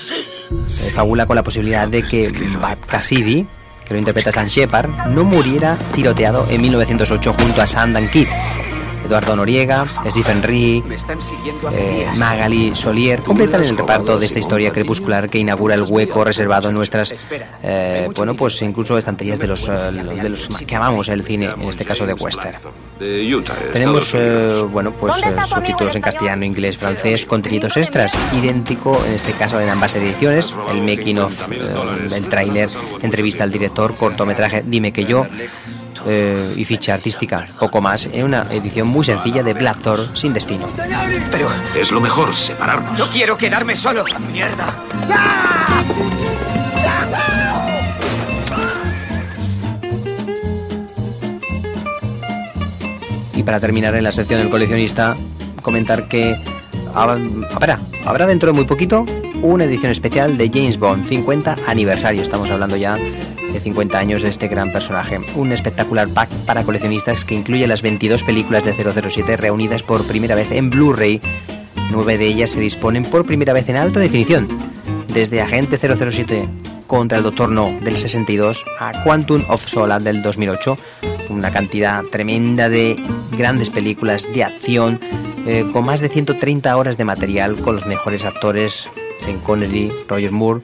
eh, 0.50 0.92
fabula 0.94 1.26
con 1.26 1.36
la 1.36 1.44
posibilidad 1.44 1.90
de 1.90 2.04
que 2.04 2.32
Bat 2.62 2.86
Cassidy, 2.86 3.46
que 3.84 3.94
lo 3.94 4.00
interpreta 4.00 4.32
San 4.32 4.48
Shepard, 4.48 5.08
no 5.08 5.26
muriera 5.26 5.78
tiroteado 5.94 6.48
en 6.50 6.62
1908 6.62 7.34
junto 7.34 7.62
a 7.62 7.68
Sandan 7.68 8.10
Kid. 8.10 8.30
Eduardo 9.06 9.36
Noriega, 9.36 9.86
Stephen 10.10 10.44
Ree, 10.44 10.84
eh, 11.74 12.08
Magali 12.18 12.76
Solier 12.76 13.22
completan 13.22 13.64
el 13.64 13.78
reparto 13.78 14.20
de 14.20 14.26
esta 14.26 14.40
historia 14.40 14.72
crepuscular 14.72 15.30
que 15.30 15.38
inaugura 15.38 15.76
el 15.76 15.84
hueco 15.84 16.24
reservado 16.24 16.70
en 16.70 16.76
nuestras, 16.76 17.14
eh, 17.64 18.10
bueno, 18.16 18.36
pues 18.36 18.62
incluso 18.62 18.98
estanterías 18.98 19.40
de 19.40 19.48
los, 19.48 19.68
eh, 19.68 19.72
de 20.22 20.30
los 20.30 20.48
que 20.48 20.76
amamos 20.76 21.10
el 21.10 21.24
cine, 21.24 21.46
en 21.46 21.62
este 21.64 21.86
caso 21.86 22.06
de 22.06 22.14
western. 22.14 22.58
Tenemos, 23.72 24.14
eh, 24.16 24.64
bueno, 24.72 24.92
pues 24.94 25.14
eh, 25.18 25.36
subtítulos 25.46 25.96
en 25.96 26.02
castellano, 26.02 26.46
inglés, 26.46 26.78
francés, 26.78 27.26
contenidos 27.26 27.78
extras, 27.78 28.18
idéntico 28.34 29.04
en 29.06 29.14
este 29.14 29.34
caso 29.34 29.60
en 29.62 29.70
ambas 29.70 29.96
ediciones, 29.96 30.54
el 30.72 30.82
making 30.82 31.20
of, 31.20 31.34
eh, 31.52 32.08
el 32.16 32.28
tráiler, 32.28 32.70
entrevista 33.02 33.44
al 33.44 33.52
director, 33.52 33.96
cortometraje 33.96 34.64
Dime 34.66 34.92
que 34.92 35.06
yo, 35.06 35.28
eh, 36.06 36.54
y 36.56 36.66
ficha 36.66 36.94
artística, 36.94 37.48
poco 37.60 37.82
más, 37.82 38.08
en 38.12 38.26
una 38.26 38.44
edición 38.52 38.88
muy 38.88 39.06
sencilla 39.06 39.44
de 39.44 39.54
Black 39.54 39.82
Thor 39.82 40.00
sin 40.14 40.34
destino. 40.34 40.68
Pero 41.32 41.48
Es 41.76 41.92
lo 41.92 42.00
mejor 42.02 42.36
separarnos. 42.36 42.98
no 43.00 43.08
quiero 43.10 43.38
quedarme 43.38 43.76
solo. 43.76 44.06
¡Mierda! 44.32 44.84
Y 53.36 53.44
para 53.44 53.60
terminar 53.60 53.96
en 53.96 54.04
la 54.04 54.12
sección 54.12 54.40
del 54.40 54.50
coleccionista, 54.50 55.16
comentar 55.62 56.08
que 56.08 56.36
hab- 56.94 57.48
habrá, 57.54 57.80
habrá 58.06 58.26
dentro 58.26 58.52
de 58.52 58.54
muy 58.56 58.66
poquito 58.66 59.06
una 59.42 59.66
edición 59.66 59.92
especial 59.92 60.38
de 60.38 60.50
James 60.52 60.80
Bond, 60.80 61.08
50 61.08 61.58
aniversario. 61.68 62.22
Estamos 62.24 62.50
hablando 62.50 62.76
ya 62.76 62.98
de 63.52 63.60
50 63.60 63.98
años 63.98 64.22
de 64.22 64.30
este 64.30 64.48
gran 64.48 64.72
personaje. 64.72 65.20
Un 65.36 65.52
espectacular 65.52 66.08
pack 66.08 66.30
para 66.46 66.64
coleccionistas 66.64 67.26
que 67.26 67.36
incluye 67.36 67.68
las 67.68 67.82
22 67.82 68.24
películas 68.24 68.64
de 68.64 68.74
007 68.74 69.38
reunidas 69.38 69.84
por 69.84 70.06
primera 70.06 70.36
vez 70.36 70.52
en 70.52 70.70
Blu-ray. 70.70 71.22
Nueve 71.92 72.18
de 72.18 72.28
ellas 72.28 72.52
se 72.52 72.60
disponen 72.60 73.04
por 73.06 73.26
primera 73.26 73.54
vez 73.54 73.68
en 73.70 73.78
alta 73.78 74.00
definición. 74.00 74.48
Desde 75.14 75.42
Agente 75.42 75.78
007 75.78 76.48
contra 76.88 77.18
el 77.18 77.24
Doctor 77.24 77.50
No 77.50 77.78
del 77.82 77.98
62 77.98 78.64
a 78.80 79.04
Quantum 79.04 79.44
of 79.50 79.68
Solace 79.68 80.06
del 80.06 80.22
2008, 80.22 80.78
una 81.30 81.52
cantidad 81.52 82.04
tremenda 82.06 82.70
de 82.70 82.96
grandes 83.38 83.70
películas 83.70 84.30
de 84.34 84.44
acción 84.44 85.00
eh, 85.46 85.66
con 85.72 85.86
más 85.86 86.02
de 86.02 86.10
130 86.10 86.76
horas 86.76 86.98
de 86.98 87.06
material 87.06 87.56
con 87.56 87.76
los 87.76 87.86
mejores 87.86 88.26
actores, 88.26 88.90
Sean 89.18 89.40
Connery, 89.40 89.92
Roger 90.08 90.32
Moore. 90.32 90.62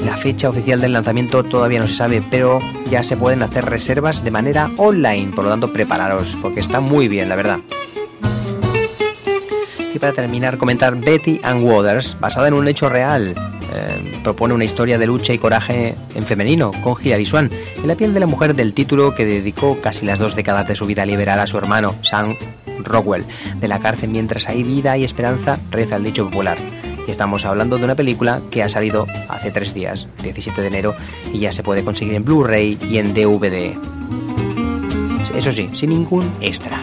La 0.00 0.16
fecha 0.16 0.48
oficial 0.48 0.80
del 0.80 0.92
lanzamiento 0.92 1.44
todavía 1.44 1.80
no 1.80 1.86
se 1.86 1.94
sabe, 1.94 2.22
pero 2.30 2.58
ya 2.90 3.02
se 3.02 3.16
pueden 3.16 3.42
hacer 3.42 3.64
reservas 3.64 4.24
de 4.24 4.30
manera 4.30 4.70
online, 4.76 5.32
por 5.34 5.44
lo 5.44 5.50
tanto 5.50 5.72
prepararos, 5.72 6.36
porque 6.42 6.60
está 6.60 6.80
muy 6.80 7.08
bien, 7.08 7.28
la 7.28 7.36
verdad. 7.36 7.60
Y 9.94 9.98
para 9.98 10.12
terminar, 10.12 10.58
comentar 10.58 10.96
Betty 10.96 11.40
and 11.42 11.64
Waters, 11.64 12.16
basada 12.18 12.48
en 12.48 12.54
un 12.54 12.66
hecho 12.66 12.88
real. 12.88 13.34
Eh, 13.74 14.20
propone 14.22 14.54
una 14.54 14.64
historia 14.64 14.98
de 14.98 15.06
lucha 15.06 15.32
y 15.32 15.38
coraje 15.38 15.94
en 16.14 16.26
femenino, 16.26 16.72
con 16.82 16.94
Hilary 17.02 17.24
Swan, 17.24 17.50
en 17.76 17.88
la 17.88 17.94
piel 17.94 18.12
de 18.12 18.20
la 18.20 18.26
mujer 18.26 18.54
del 18.54 18.74
título 18.74 19.14
que 19.14 19.24
dedicó 19.24 19.80
casi 19.80 20.04
las 20.04 20.18
dos 20.18 20.36
décadas 20.36 20.68
de 20.68 20.76
su 20.76 20.86
vida 20.86 21.02
a 21.02 21.06
liberar 21.06 21.38
a 21.38 21.46
su 21.46 21.56
hermano, 21.58 21.94
Sam 22.02 22.36
Rockwell, 22.84 23.26
de 23.60 23.68
la 23.68 23.80
cárcel 23.80 24.10
mientras 24.10 24.48
hay 24.48 24.62
vida 24.62 24.96
y 24.96 25.04
esperanza, 25.04 25.58
reza 25.70 25.96
el 25.96 26.04
dicho 26.04 26.24
popular. 26.24 26.58
Y 27.06 27.10
estamos 27.10 27.44
hablando 27.44 27.78
de 27.78 27.84
una 27.84 27.94
película 27.94 28.40
que 28.50 28.62
ha 28.62 28.68
salido 28.68 29.06
hace 29.28 29.50
tres 29.50 29.74
días, 29.74 30.06
17 30.22 30.60
de 30.60 30.66
enero, 30.68 30.94
y 31.32 31.40
ya 31.40 31.52
se 31.52 31.62
puede 31.62 31.84
conseguir 31.84 32.14
en 32.14 32.24
Blu-ray 32.24 32.78
y 32.88 32.98
en 32.98 33.14
DVD. 33.14 33.76
Eso 35.34 35.50
sí, 35.52 35.70
sin 35.72 35.90
ningún 35.90 36.30
extra. 36.40 36.82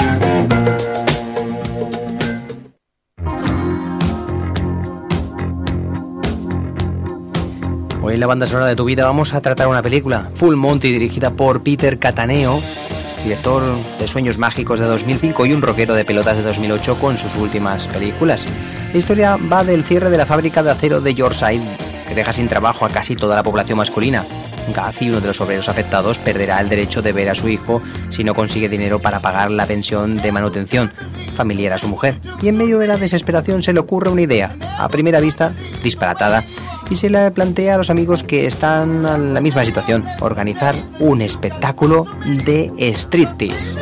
La 8.21 8.27
banda 8.27 8.45
sonora 8.45 8.67
de 8.67 8.75
tu 8.75 8.85
vida 8.85 9.03
vamos 9.03 9.33
a 9.33 9.41
tratar 9.41 9.67
una 9.67 9.81
película, 9.81 10.29
Full 10.35 10.55
Monty, 10.55 10.91
dirigida 10.91 11.31
por 11.31 11.63
Peter 11.63 11.97
Cataneo, 11.97 12.61
director 13.23 13.63
de 13.97 14.07
Sueños 14.07 14.37
Mágicos 14.37 14.79
de 14.79 14.85
2005 14.85 15.47
y 15.47 15.53
un 15.53 15.63
rockero 15.63 15.95
de 15.95 16.05
pelotas 16.05 16.37
de 16.37 16.43
2008 16.43 16.99
con 16.99 17.17
sus 17.17 17.35
últimas 17.35 17.87
películas. 17.87 18.45
La 18.91 18.97
historia 18.99 19.37
va 19.51 19.63
del 19.63 19.83
cierre 19.83 20.11
de 20.11 20.19
la 20.19 20.27
fábrica 20.27 20.61
de 20.61 20.69
acero 20.69 21.01
de 21.01 21.15
Yorkshire, 21.15 21.65
que 22.07 22.13
deja 22.13 22.31
sin 22.31 22.47
trabajo 22.47 22.85
a 22.85 22.89
casi 22.89 23.15
toda 23.15 23.35
la 23.35 23.41
población 23.41 23.79
masculina. 23.79 24.23
Gazi, 24.75 25.09
uno 25.09 25.19
de 25.19 25.25
los 25.25 25.41
obreros 25.41 25.67
afectados, 25.67 26.19
perderá 26.19 26.61
el 26.61 26.69
derecho 26.69 27.01
de 27.01 27.13
ver 27.13 27.27
a 27.27 27.33
su 27.33 27.49
hijo 27.49 27.81
si 28.11 28.23
no 28.23 28.35
consigue 28.35 28.69
dinero 28.69 29.01
para 29.01 29.21
pagar 29.21 29.49
la 29.49 29.65
pensión 29.65 30.17
de 30.17 30.31
manutención 30.31 30.93
familiar 31.35 31.73
a 31.73 31.79
su 31.79 31.87
mujer. 31.87 32.19
Y 32.39 32.49
en 32.49 32.57
medio 32.57 32.77
de 32.77 32.85
la 32.85 32.97
desesperación 32.97 33.63
se 33.63 33.73
le 33.73 33.79
ocurre 33.79 34.11
una 34.11 34.21
idea, 34.21 34.55
a 34.77 34.89
primera 34.89 35.19
vista 35.19 35.55
disparatada, 35.83 36.43
y 36.91 36.97
se 36.97 37.09
le 37.09 37.31
plantea 37.31 37.75
a 37.75 37.77
los 37.77 37.89
amigos 37.89 38.21
que 38.21 38.45
están 38.45 39.05
en 39.05 39.33
la 39.33 39.39
misma 39.39 39.63
situación, 39.63 40.03
organizar 40.19 40.75
un 40.99 41.21
espectáculo 41.21 42.05
de 42.45 42.69
striptease. 42.93 43.79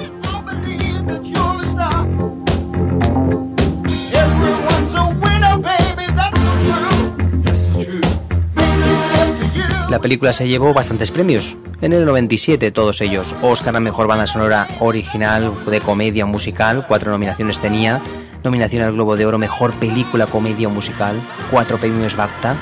La 9.90 10.00
película 10.00 10.32
se 10.32 10.48
llevó 10.48 10.72
bastantes 10.72 11.10
premios. 11.10 11.58
En 11.82 11.94
el 11.94 12.06
97 12.06 12.72
todos 12.72 13.02
ellos. 13.02 13.36
Oscar 13.42 13.76
a 13.76 13.80
Mejor 13.80 14.06
Banda 14.06 14.28
Sonora 14.28 14.68
Original 14.80 15.52
de 15.66 15.82
Comedia 15.82 16.28
Musical, 16.28 16.86
cuatro 16.88 17.12
nominaciones 17.12 17.60
tenía. 17.60 18.00
Nominación 18.44 18.84
al 18.84 18.94
Globo 18.94 19.18
de 19.18 19.26
Oro 19.26 19.40
Mejor 19.40 19.74
Película 19.74 20.28
Comedia 20.28 20.70
Musical, 20.70 21.16
cuatro 21.50 21.78
premios 21.78 22.16
BAFTA, 22.16 22.56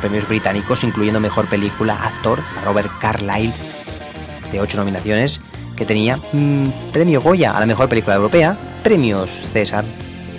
premios 0.00 0.26
británicos, 0.26 0.84
incluyendo 0.84 1.20
Mejor 1.20 1.48
Película 1.48 1.94
Actor 1.94 2.40
Robert 2.64 2.90
Carlyle, 3.00 3.52
de 4.50 4.60
ocho 4.60 4.76
nominaciones, 4.76 5.40
que 5.76 5.84
tenía 5.84 6.18
mm, 6.32 6.68
Premio 6.92 7.20
Goya 7.20 7.52
a 7.52 7.60
la 7.60 7.66
Mejor 7.66 7.88
Película 7.88 8.16
Europea, 8.16 8.56
Premios 8.82 9.30
César, 9.52 9.84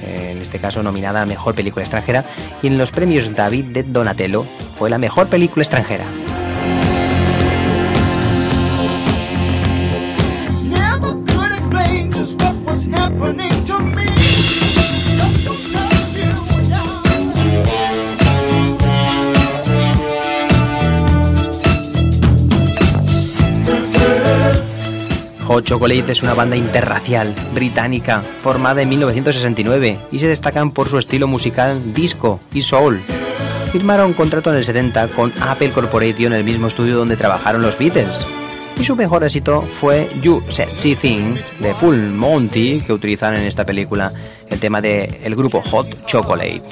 en 0.05 0.41
este 0.41 0.59
caso 0.59 0.83
nominada 0.83 1.21
a 1.21 1.25
Mejor 1.25 1.55
Película 1.55 1.83
Extranjera, 1.83 2.25
y 2.61 2.67
en 2.67 2.77
los 2.77 2.91
Premios 2.91 3.33
David 3.33 3.65
de 3.65 3.83
Donatello 3.83 4.45
fue 4.77 4.89
la 4.89 4.97
Mejor 4.97 5.27
Película 5.27 5.63
Extranjera. 5.63 6.05
Hot 25.61 25.67
Chocolate 25.67 26.11
es 26.11 26.23
una 26.23 26.33
banda 26.33 26.55
interracial 26.55 27.35
británica 27.53 28.23
formada 28.23 28.81
en 28.81 28.89
1969 28.89 29.99
y 30.11 30.17
se 30.17 30.27
destacan 30.27 30.71
por 30.71 30.89
su 30.89 30.97
estilo 30.97 31.27
musical 31.27 31.93
disco 31.93 32.39
y 32.51 32.61
soul. 32.61 32.99
Firmaron 33.71 34.13
contrato 34.13 34.49
en 34.49 34.57
el 34.57 34.63
70 34.63 35.09
con 35.09 35.31
Apple 35.39 35.69
Corporation, 35.69 36.33
el 36.33 36.43
mismo 36.43 36.65
estudio 36.65 36.97
donde 36.97 37.15
trabajaron 37.15 37.61
los 37.61 37.77
Beatles. 37.77 38.25
Y 38.79 38.83
su 38.83 38.95
mejor 38.95 39.23
éxito 39.23 39.61
fue 39.61 40.09
You 40.23 40.41
Sexy 40.49 40.95
Thing 40.95 41.35
de 41.59 41.75
Full 41.75 41.95
Monty, 41.95 42.81
que 42.81 42.93
utilizan 42.93 43.35
en 43.35 43.43
esta 43.43 43.63
película 43.63 44.11
el 44.49 44.59
tema 44.59 44.81
del 44.81 45.35
grupo 45.35 45.61
Hot 45.61 46.07
Chocolate 46.07 46.63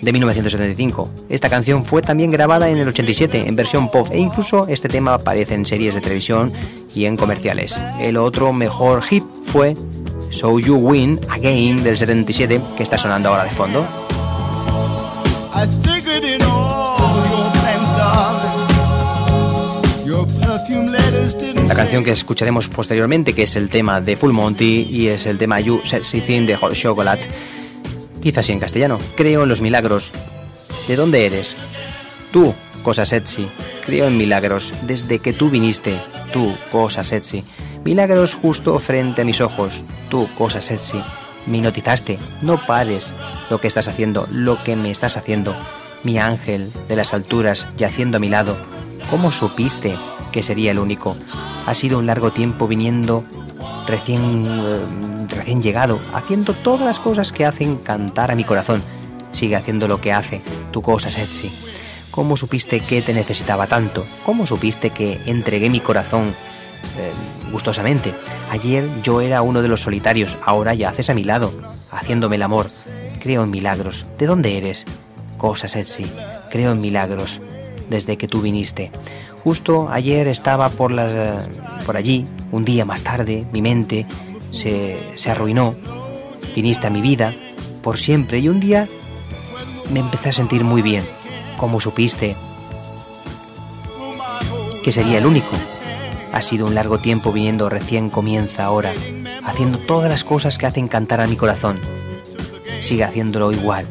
de 0.00 0.12
1975. 0.12 1.10
Esta 1.28 1.50
canción 1.50 1.84
fue 1.84 2.02
también 2.02 2.30
grabada 2.30 2.68
en 2.68 2.78
el 2.78 2.88
87 2.88 3.46
en 3.46 3.56
versión 3.56 3.90
pop 3.90 4.08
e 4.10 4.18
incluso 4.18 4.66
este 4.68 4.88
tema 4.88 5.14
aparece 5.14 5.54
en 5.54 5.66
series 5.66 5.94
de 5.94 6.00
televisión 6.00 6.52
y 6.94 7.06
en 7.06 7.16
comerciales. 7.16 7.80
El 8.00 8.16
otro 8.16 8.52
mejor 8.52 9.02
hit 9.02 9.24
fue 9.44 9.74
So 10.30 10.58
You 10.58 10.76
Win 10.76 11.20
Again 11.30 11.82
del 11.82 11.98
77 11.98 12.60
que 12.76 12.82
está 12.82 12.98
sonando 12.98 13.30
ahora 13.30 13.44
de 13.44 13.50
fondo. 13.50 13.86
La 21.66 21.74
canción 21.74 22.04
que 22.04 22.10
escucharemos 22.10 22.68
posteriormente 22.68 23.32
que 23.32 23.42
es 23.42 23.56
el 23.56 23.68
tema 23.68 24.00
de 24.00 24.16
Full 24.16 24.32
Monty 24.32 24.86
y 24.90 25.08
es 25.08 25.26
el 25.26 25.38
tema 25.38 25.60
You 25.60 25.80
Sexy 25.84 26.20
Thing 26.20 26.46
de 26.46 26.56
Hot 26.56 26.74
Chocolate. 26.74 27.26
Dice 28.26 28.40
así 28.40 28.50
en 28.50 28.58
castellano, 28.58 28.98
creo 29.14 29.44
en 29.44 29.48
los 29.48 29.60
milagros. 29.60 30.10
¿De 30.88 30.96
dónde 30.96 31.26
eres? 31.26 31.54
Tú, 32.32 32.56
cosa 32.82 33.06
sexy. 33.06 33.46
Creo 33.84 34.08
en 34.08 34.16
milagros. 34.18 34.74
Desde 34.82 35.20
que 35.20 35.32
tú 35.32 35.48
viniste. 35.48 35.96
Tú, 36.32 36.52
cosa 36.72 37.04
sexy. 37.04 37.44
Milagros 37.84 38.34
justo 38.34 38.80
frente 38.80 39.22
a 39.22 39.24
mis 39.24 39.40
ojos. 39.40 39.84
Tú, 40.10 40.28
cosa 40.34 40.60
sexy. 40.60 41.00
Me. 41.46 41.62
No 42.42 42.56
pares 42.66 43.14
lo 43.48 43.60
que 43.60 43.68
estás 43.68 43.86
haciendo, 43.86 44.26
lo 44.32 44.60
que 44.64 44.74
me 44.74 44.90
estás 44.90 45.16
haciendo. 45.16 45.54
Mi 46.02 46.18
ángel 46.18 46.72
de 46.88 46.96
las 46.96 47.14
alturas 47.14 47.68
yaciendo 47.76 48.16
a 48.16 48.20
mi 48.20 48.28
lado. 48.28 48.56
¿Cómo 49.10 49.30
supiste 49.30 49.94
que 50.32 50.42
sería 50.42 50.72
el 50.72 50.78
único? 50.78 51.16
Ha 51.66 51.74
sido 51.74 51.98
un 51.98 52.06
largo 52.06 52.32
tiempo 52.32 52.66
viniendo 52.66 53.24
recién, 53.86 54.46
eh, 54.46 54.80
recién 55.28 55.62
llegado, 55.62 56.00
haciendo 56.12 56.54
todas 56.54 56.84
las 56.86 56.98
cosas 56.98 57.30
que 57.30 57.46
hacen 57.46 57.76
cantar 57.76 58.30
a 58.30 58.34
mi 58.34 58.44
corazón. 58.44 58.82
Sigue 59.32 59.54
haciendo 59.54 59.86
lo 59.86 60.00
que 60.00 60.12
hace, 60.12 60.42
tu 60.72 60.82
cosa 60.82 61.10
sexy. 61.10 61.52
¿Cómo 62.10 62.36
supiste 62.36 62.80
que 62.80 63.00
te 63.00 63.14
necesitaba 63.14 63.66
tanto? 63.66 64.06
¿Cómo 64.24 64.46
supiste 64.46 64.90
que 64.90 65.20
entregué 65.26 65.70
mi 65.70 65.80
corazón 65.80 66.34
eh, 66.98 67.12
gustosamente? 67.52 68.12
Ayer 68.50 68.88
yo 69.02 69.20
era 69.20 69.42
uno 69.42 69.62
de 69.62 69.68
los 69.68 69.82
solitarios, 69.82 70.36
ahora 70.42 70.74
ya 70.74 70.88
haces 70.88 71.10
a 71.10 71.14
mi 71.14 71.22
lado, 71.22 71.52
haciéndome 71.90 72.36
el 72.36 72.42
amor. 72.42 72.68
Creo 73.20 73.44
en 73.44 73.50
milagros. 73.50 74.06
¿De 74.18 74.26
dónde 74.26 74.56
eres? 74.58 74.84
Cosa 75.36 75.68
sexy. 75.68 76.06
Creo 76.50 76.72
en 76.72 76.80
milagros. 76.80 77.40
Desde 77.90 78.16
que 78.16 78.28
tú 78.28 78.40
viniste. 78.40 78.90
Justo 79.44 79.88
ayer 79.90 80.26
estaba 80.28 80.68
por, 80.70 80.90
la, 80.90 81.38
por 81.84 81.96
allí, 81.96 82.26
un 82.50 82.64
día 82.64 82.84
más 82.84 83.02
tarde, 83.02 83.46
mi 83.52 83.62
mente 83.62 84.06
se, 84.50 84.98
se 85.14 85.30
arruinó. 85.30 85.74
Viniste 86.54 86.86
a 86.86 86.90
mi 86.90 87.00
vida 87.00 87.34
por 87.82 87.98
siempre 87.98 88.40
y 88.40 88.48
un 88.48 88.58
día 88.58 88.88
me 89.92 90.00
empecé 90.00 90.30
a 90.30 90.32
sentir 90.32 90.64
muy 90.64 90.82
bien. 90.82 91.04
Como 91.56 91.80
supiste 91.80 92.36
que 94.86 94.92
sería 94.92 95.18
el 95.18 95.26
único. 95.26 95.50
Ha 96.32 96.40
sido 96.40 96.64
un 96.64 96.76
largo 96.76 96.98
tiempo 96.98 97.32
viniendo, 97.32 97.68
recién 97.68 98.08
comienza 98.08 98.64
ahora, 98.64 98.92
haciendo 99.44 99.78
todas 99.78 100.08
las 100.08 100.22
cosas 100.22 100.58
que 100.58 100.66
hacen 100.66 100.86
cantar 100.86 101.20
a 101.20 101.26
mi 101.26 101.34
corazón. 101.34 101.80
Sigue 102.82 103.02
haciéndolo 103.02 103.50
igual. 103.50 103.84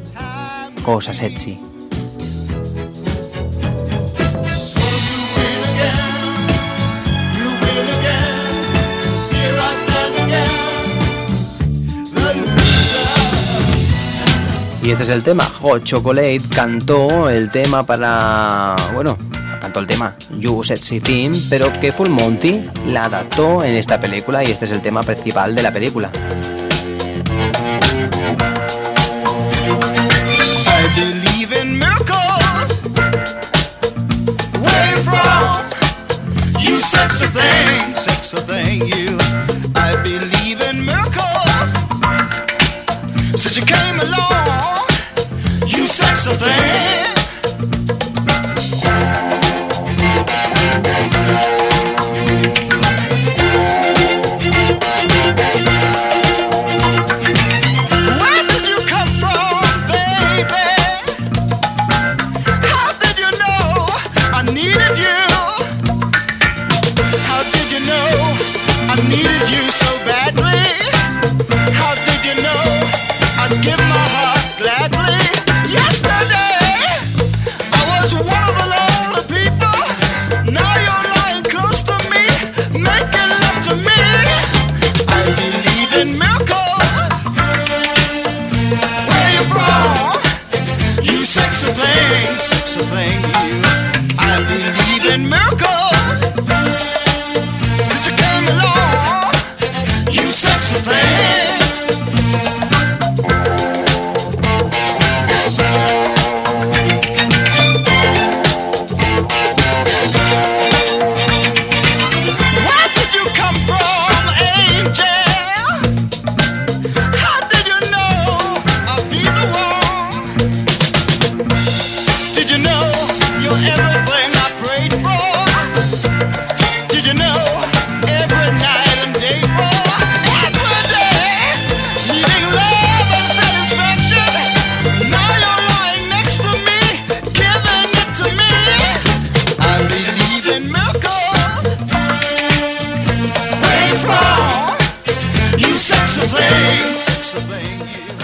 Cosa 0.83 1.13
sexy. 1.13 1.59
Y 14.86 14.91
este 14.91 15.01
es 15.01 15.09
el 15.09 15.23
tema. 15.23 15.45
Hot 15.61 15.83
Chocolate 15.83 16.41
cantó 16.53 17.27
el 17.27 17.49
tema 17.49 17.83
para. 17.83 18.75
Bueno, 18.93 19.17
cantó 19.59 19.79
el 19.79 19.88
tema 19.88 20.15
You 20.38 20.63
Sexy 20.63 20.99
Thing, 20.99 21.31
pero 21.49 21.73
que 21.79 21.91
Full 21.91 22.09
Monty 22.09 22.69
la 22.86 23.05
adaptó 23.05 23.63
en 23.63 23.73
esta 23.73 23.99
película 23.99 24.43
y 24.43 24.51
este 24.51 24.65
es 24.65 24.71
el 24.71 24.83
tema 24.83 25.01
principal 25.01 25.55
de 25.55 25.63
la 25.63 25.71
película. 25.71 26.11
Thing, 37.33 37.95
sexy 37.95 38.38
thing. 38.38 39.17
I 39.75 39.95
believe 40.03 40.61
in 40.61 40.86
miracles. 40.86 41.25
Since 43.36 43.57
you 43.57 43.65
came 43.65 43.99
along, 43.99 44.74
sexy 45.88 46.33
thing. 46.36 48.05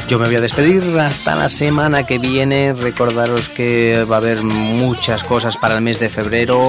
Yo 0.08 0.20
me 0.20 0.26
voy 0.26 0.36
a 0.36 0.42
despedir 0.42 0.84
hasta 1.00 1.36
la 1.36 1.48
semana 1.48 2.06
que 2.06 2.18
viene. 2.18 2.74
Recordaros 2.74 3.50
que 3.50 4.04
va 4.04 4.18
a 4.18 4.20
haber 4.20 4.44
muchas 4.44 5.24
cosas 5.24 5.56
para 5.56 5.76
el 5.76 5.82
mes 5.82 6.00
de 6.00 6.10
febrero, 6.10 6.62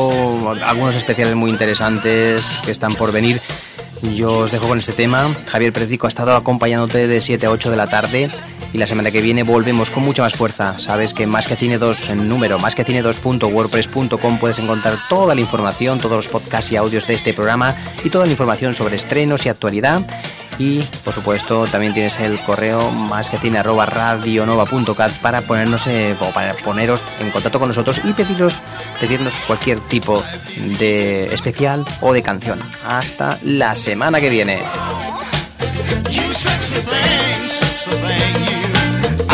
algunos 0.64 0.94
especiales 0.94 1.34
muy 1.34 1.50
interesantes 1.50 2.60
que 2.64 2.70
están 2.70 2.94
por 2.94 3.12
venir. 3.12 3.40
Yo 4.14 4.38
os 4.38 4.52
dejo 4.52 4.68
con 4.68 4.78
este 4.78 4.92
tema. 4.92 5.34
Javier 5.48 5.72
Precico 5.72 6.06
ha 6.06 6.08
estado 6.08 6.36
acompañándote 6.36 7.08
de 7.08 7.20
7 7.20 7.46
a 7.46 7.50
8 7.50 7.70
de 7.70 7.76
la 7.76 7.88
tarde 7.88 8.30
y 8.72 8.78
la 8.78 8.86
semana 8.86 9.10
que 9.10 9.20
viene 9.20 9.42
volvemos 9.42 9.90
con 9.90 10.02
mucha 10.02 10.22
más 10.22 10.34
fuerza. 10.34 10.78
Sabes 10.78 11.14
que 11.14 11.26
más 11.26 11.46
que 11.46 11.56
cine 11.56 11.78
2 11.78 12.10
en 12.10 12.28
número, 12.28 12.58
más 12.58 12.74
que 12.74 12.84
cine 12.84 13.02
2.wordpress.com 13.02 14.38
puedes 14.38 14.58
encontrar 14.58 14.96
toda 15.08 15.34
la 15.34 15.40
información, 15.40 15.98
todos 15.98 16.16
los 16.16 16.28
podcasts 16.28 16.72
y 16.72 16.76
audios 16.76 17.06
de 17.06 17.14
este 17.14 17.34
programa 17.34 17.76
y 18.04 18.10
toda 18.10 18.26
la 18.26 18.32
información 18.32 18.74
sobre 18.74 18.96
estrenos 18.96 19.44
y 19.46 19.48
actualidad. 19.48 20.02
Y 20.58 20.80
por 21.04 21.14
supuesto 21.14 21.66
también 21.66 21.94
tienes 21.94 22.20
el 22.20 22.38
correo 22.40 22.90
más 22.90 23.30
que 23.30 23.38
cine 23.38 23.58
arroba 23.58 23.86
radionova.cat 23.86 25.12
para 25.20 25.40
ponernos 25.42 25.86
eh, 25.86 26.14
o 26.20 26.26
para 26.30 26.54
poneros 26.54 27.02
en 27.20 27.30
contacto 27.30 27.58
con 27.58 27.68
nosotros 27.68 28.00
y 28.04 28.12
pediros, 28.12 28.54
pedirnos 29.00 29.34
cualquier 29.46 29.80
tipo 29.80 30.22
de 30.78 31.32
especial 31.32 31.84
o 32.00 32.12
de 32.12 32.22
canción. 32.22 32.60
Hasta 32.86 33.38
la 33.42 33.74
semana 33.74 34.20
que 34.20 34.28
viene. 34.28 34.60